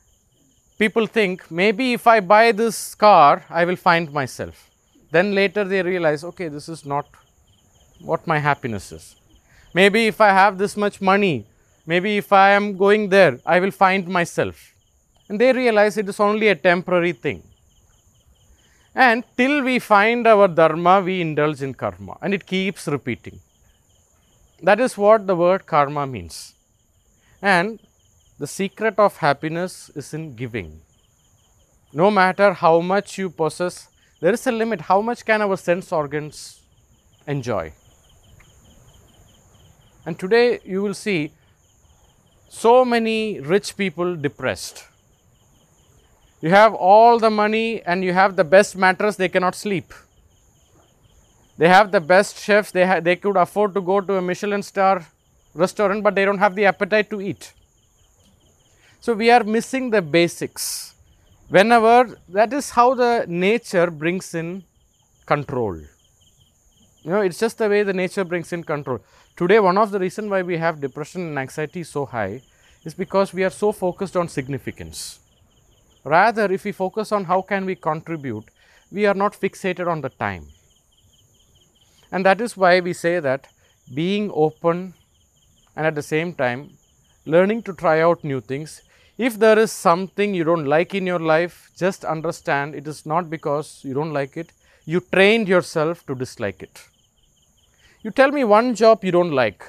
[0.82, 4.68] People think maybe if I buy this car, I will find myself.
[5.12, 7.06] Then later they realize, okay, this is not
[8.00, 9.14] what my happiness is.
[9.74, 11.46] Maybe if I have this much money,
[11.86, 14.74] maybe if I am going there, I will find myself.
[15.28, 17.44] And they realize it is only a temporary thing.
[18.92, 23.38] And till we find our dharma, we indulge in karma and it keeps repeating.
[24.60, 26.54] That is what the word karma means.
[27.40, 27.78] And
[28.42, 30.80] the secret of happiness is in giving.
[31.92, 33.86] No matter how much you possess,
[34.20, 34.80] there is a limit.
[34.80, 36.60] How much can our sense organs
[37.28, 37.72] enjoy?
[40.04, 41.30] And today you will see
[42.48, 44.86] so many rich people depressed.
[46.40, 49.94] You have all the money and you have the best mattress, they cannot sleep.
[51.58, 55.06] They have the best chefs, they, they could afford to go to a Michelin star
[55.54, 57.52] restaurant, but they don't have the appetite to eat.
[59.02, 60.94] So we are missing the basics.
[61.48, 64.62] Whenever that is how the nature brings in
[65.26, 65.74] control.
[65.74, 69.00] You know, it's just the way the nature brings in control.
[69.36, 72.42] Today, one of the reasons why we have depression and anxiety so high
[72.84, 75.18] is because we are so focused on significance.
[76.04, 78.44] Rather, if we focus on how can we contribute,
[78.92, 80.46] we are not fixated on the time.
[82.12, 83.48] And that is why we say that
[83.92, 84.94] being open
[85.74, 86.70] and at the same time
[87.26, 88.82] learning to try out new things.
[89.18, 93.28] If there is something you don't like in your life, just understand it is not
[93.28, 94.52] because you don't like it,
[94.84, 96.82] you trained yourself to dislike it.
[98.02, 99.64] You tell me one job you don't like,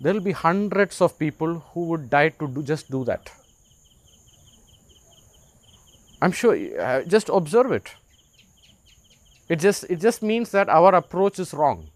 [0.00, 3.30] there will be hundreds of people who would die to do, just do that.
[6.20, 7.94] I'm sure, uh, just observe it.
[9.48, 11.88] It just, it just means that our approach is wrong.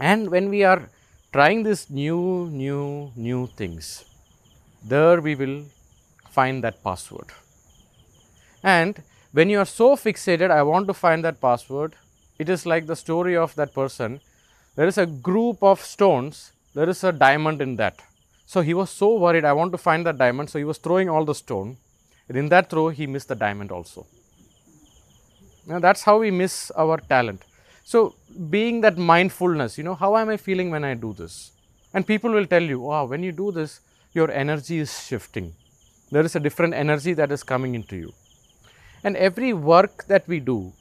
[0.00, 0.88] And when we are
[1.32, 4.04] trying these new, new, new things,
[4.84, 5.64] there we will
[6.30, 7.26] find that password.
[8.62, 11.94] And when you are so fixated, I want to find that password,
[12.38, 14.20] it is like the story of that person.
[14.76, 18.00] There is a group of stones, there is a diamond in that.
[18.46, 20.50] So he was so worried, I want to find that diamond.
[20.50, 21.76] So he was throwing all the stone.
[22.28, 24.06] And in that throw, he missed the diamond also.
[25.66, 27.42] Now that's how we miss our talent.
[27.84, 28.14] So
[28.50, 31.52] being that mindfulness, you know, how am I feeling when I do this?
[31.92, 33.80] And people will tell you, wow, when you do this,
[34.14, 35.52] your energy is shifting.
[36.10, 38.12] There is a different energy that is coming into you.
[39.02, 40.72] And every work that we do,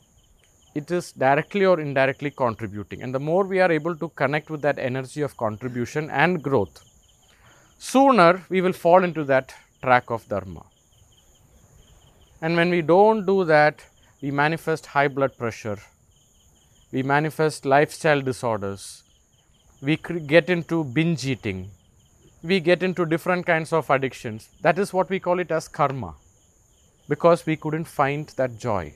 [0.76, 3.02] it is directly or indirectly contributing.
[3.02, 6.84] And the more we are able to connect with that energy of contribution and growth,
[7.80, 10.64] sooner we will fall into that track of Dharma.
[12.42, 13.84] And when we don't do that,
[14.22, 15.78] we manifest high blood pressure,
[16.92, 19.04] we manifest lifestyle disorders,
[19.82, 21.72] we get into binge eating,
[22.44, 24.50] we get into different kinds of addictions.
[24.62, 26.16] That is what we call it as karma
[27.08, 28.94] because we couldn't find that joy.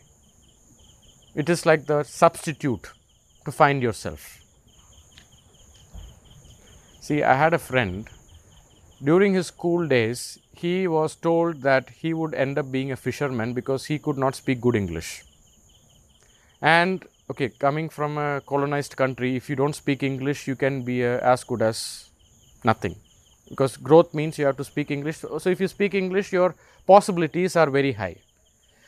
[1.33, 2.91] It is like the substitute
[3.45, 4.39] to find yourself.
[6.99, 8.09] See, I had a friend
[9.01, 13.53] during his school days, he was told that he would end up being a fisherman
[13.53, 15.23] because he could not speak good English.
[16.61, 21.05] And okay, coming from a colonized country, if you don't speak English, you can be
[21.05, 22.09] uh, as good as
[22.63, 22.95] nothing
[23.49, 25.17] because growth means you have to speak English.
[25.17, 28.17] So, if you speak English, your possibilities are very high.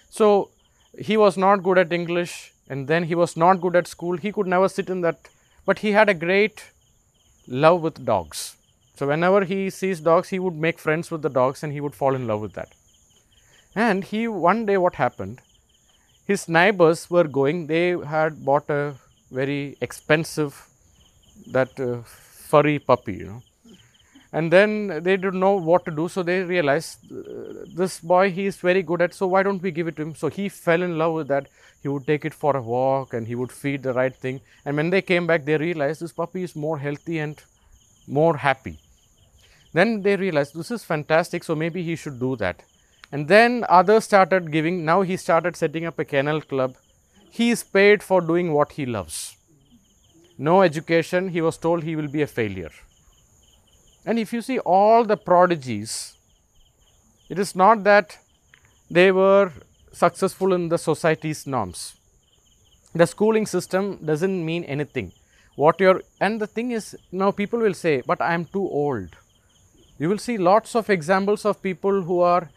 [0.10, 0.49] So,
[0.97, 4.18] he was not good at English and then he was not good at school.
[4.18, 5.30] He could never sit in that,
[5.66, 6.66] but he had a great
[7.47, 8.55] love with dogs.
[8.95, 11.95] So, whenever he sees dogs, he would make friends with the dogs and he would
[11.95, 12.70] fall in love with that.
[13.76, 15.41] And he one day, what happened?
[16.26, 18.95] His neighbors were going, they had bought a
[19.32, 20.66] very expensive,
[21.47, 23.43] that uh, furry puppy, you know
[24.32, 28.45] and then they didn't know what to do so they realized uh, this boy he
[28.45, 30.13] is very good at so why don't we give it to him?
[30.13, 31.47] So he fell in love with that.
[31.82, 34.41] He would take it for a walk and he would feed the right thing.
[34.65, 37.41] And when they came back they realized this puppy is more healthy and
[38.07, 38.77] more happy.
[39.73, 42.61] Then they realized this is fantastic so maybe he should do that.
[43.11, 46.75] And then others started giving now he started setting up a kennel club.
[47.32, 49.38] He is paid for doing what he loves.
[50.38, 52.71] No education he was told he will be a failure
[54.06, 56.14] and if you see all the prodigies,
[57.30, 58.18] it is not that
[58.89, 59.52] they were
[59.91, 61.95] successful in the society's norms.
[62.95, 65.12] The schooling system doesn't mean anything.
[65.56, 69.10] What you're, and the thing is, now people will say, but I am too old.
[70.00, 72.50] You will see lots of examples of people who are,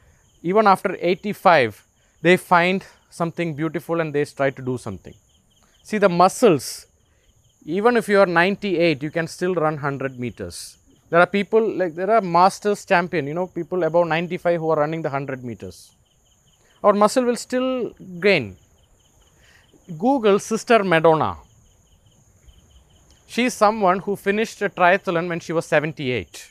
[0.43, 1.85] even after 85,
[2.23, 5.15] they find something beautiful and they try to do something.
[5.83, 6.87] See, the muscles
[7.65, 10.79] even if you are 98 you can still run 100 meters
[11.13, 14.77] there are people like there are masters champion you know people above 95 who are
[14.77, 15.95] running the 100 meters.
[16.83, 18.57] Our muscle will still gain.
[19.99, 21.37] Google sister madonna.
[23.27, 26.51] She is someone who finished a triathlon when she was 78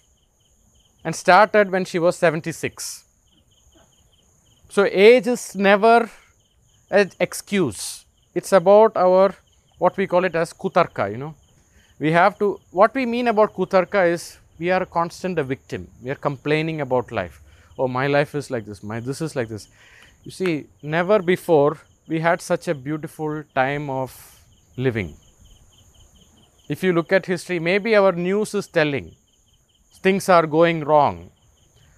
[1.03, 3.05] and started when she was 76
[4.69, 6.09] so age is never
[6.89, 8.05] an excuse.
[8.33, 9.35] It's about our
[9.79, 11.33] what we call it as kutarka you know.
[11.99, 15.87] We have to what we mean about kutarka is we are constant a victim.
[16.03, 17.41] We are complaining about life.
[17.79, 19.67] Oh my life is like this my this is like this.
[20.23, 20.53] You see
[20.95, 24.11] never before we had such a beautiful time of
[24.77, 25.09] living.
[26.69, 29.07] If you look at history maybe our news is telling
[30.03, 31.31] things are going wrong.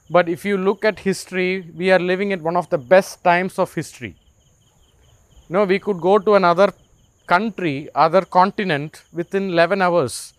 [0.10, 1.50] But if you look at history
[1.82, 4.16] we are living at one of the best times of history.
[5.50, 6.70] No we could go to another
[7.28, 10.34] country, other continent within 11 hours.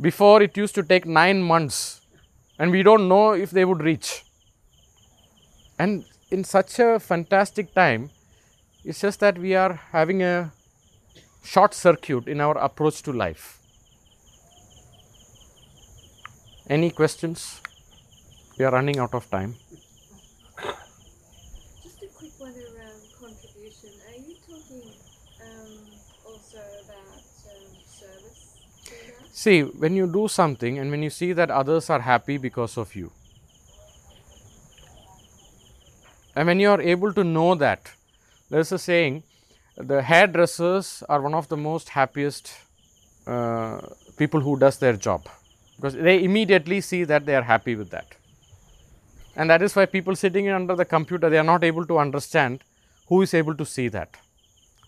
[0.00, 2.00] Before it used to take 9 months
[2.58, 4.24] and we don't know if they would reach.
[5.78, 8.10] And in such a fantastic time,
[8.84, 10.52] it's just that we are having a
[11.44, 13.58] short circuit in our approach to life.
[16.68, 17.60] Any questions?
[18.58, 19.56] We are running out of time.
[29.40, 32.94] See, when you do something and when you see that others are happy because of
[32.94, 33.10] you,
[36.36, 37.90] and when you are able to know that,
[38.50, 39.22] there's a saying,
[39.78, 42.52] the hairdressers are one of the most happiest
[43.26, 43.80] uh,
[44.18, 45.26] people who does their job
[45.76, 48.16] because they immediately see that they are happy with that.
[49.36, 52.62] And that is why people sitting under the computer, they are not able to understand
[53.08, 54.18] who is able to see that.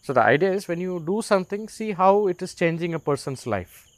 [0.02, 3.46] So, the idea is when you do something, see how it is changing a person's
[3.46, 3.88] life.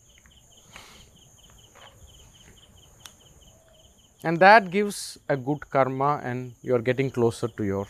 [4.25, 7.87] And that gives a good karma and you are getting closer to your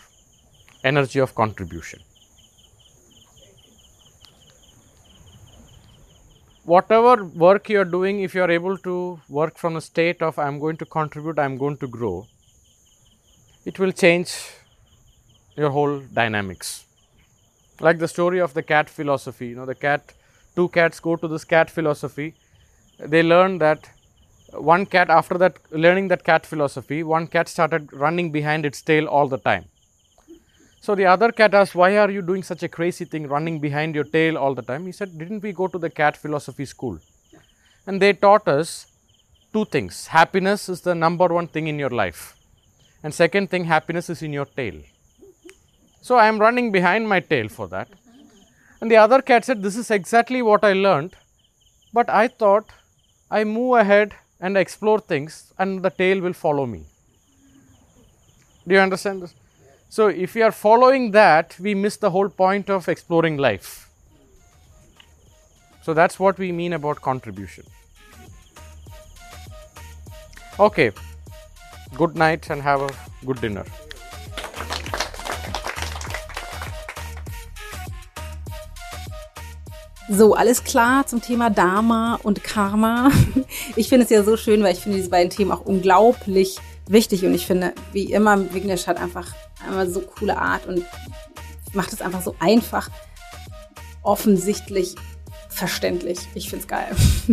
[0.82, 2.00] energy of contribution.
[6.64, 10.38] Whatever work you are doing, if you are able to work from a state of
[10.38, 12.26] I am going to contribute, I am going to grow,
[13.64, 14.34] it will change
[15.56, 16.84] your whole dynamics.
[17.80, 20.14] Like the story of the cat philosophy, you know, the cat,
[20.56, 22.34] two cats go to this cat philosophy,
[22.98, 23.88] they learn that
[24.56, 29.06] one cat after that learning that cat philosophy one cat started running behind its tail
[29.06, 29.64] all the time.
[30.80, 33.94] So the other cat asked why are you doing such a crazy thing running behind
[33.94, 34.86] your tail all the time?
[34.86, 36.98] He said didn't we go to the cat philosophy school?
[37.86, 38.86] And they taught us
[39.52, 40.08] two things.
[40.08, 42.36] Happiness is the number one thing in your life.
[43.02, 44.80] And second thing happiness is in your tail.
[46.00, 47.88] So i am running behind my tail for that.
[48.80, 51.14] And the other cat said this is exactly what i learned
[51.98, 52.72] but i thought
[53.30, 54.14] i move ahead
[54.44, 56.82] and explore things and the tail will follow me.
[58.68, 59.34] Do you understand this?
[59.88, 63.88] So, if we are following that, we miss the whole point of exploring life.
[65.82, 67.64] So, that's what we mean about contribution.
[70.58, 70.90] Okay,
[71.96, 72.90] good night and have a
[73.26, 73.64] good dinner.
[80.10, 83.10] So, alles klar zum Thema Dharma und Karma.
[83.76, 87.24] Ich finde es ja so schön, weil ich finde diese beiden Themen auch unglaublich wichtig
[87.24, 89.32] und ich finde, wie immer, Vignesh hat einfach
[89.66, 90.84] einmal so coole Art und
[91.72, 92.90] macht es einfach so einfach,
[94.02, 94.94] offensichtlich
[95.54, 96.18] verständlich.
[96.34, 96.88] Ich find's geil.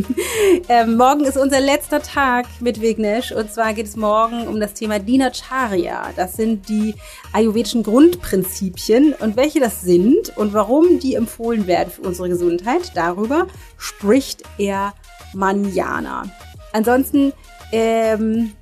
[0.70, 4.74] ähm, morgen ist unser letzter Tag mit Vignesh und zwar geht es morgen um das
[4.74, 6.12] Thema Dinacharya.
[6.16, 6.94] Das sind die
[7.34, 12.92] ayurvedischen Grundprinzipien und welche das sind und warum die empfohlen werden für unsere Gesundheit.
[12.94, 13.48] Darüber
[13.78, 14.94] spricht er
[15.34, 16.26] manjana.
[16.74, 17.34] Ansonsten
[17.72, 18.54] ähm,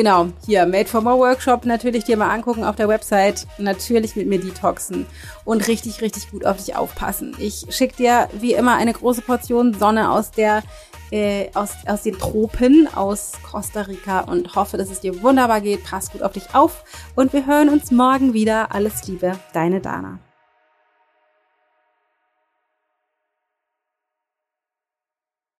[0.00, 3.46] Genau, hier, Made for More Workshop natürlich dir mal angucken auf der Website.
[3.58, 5.04] Natürlich mit mir detoxen
[5.44, 7.36] und richtig, richtig gut auf dich aufpassen.
[7.38, 10.62] Ich schicke dir wie immer eine große Portion Sonne aus der
[11.10, 15.84] äh, aus, aus den Tropen, aus Costa Rica und hoffe, dass es dir wunderbar geht.
[15.84, 16.82] Pass gut auf dich auf
[17.14, 18.74] und wir hören uns morgen wieder.
[18.74, 20.18] Alles Liebe, deine Dana.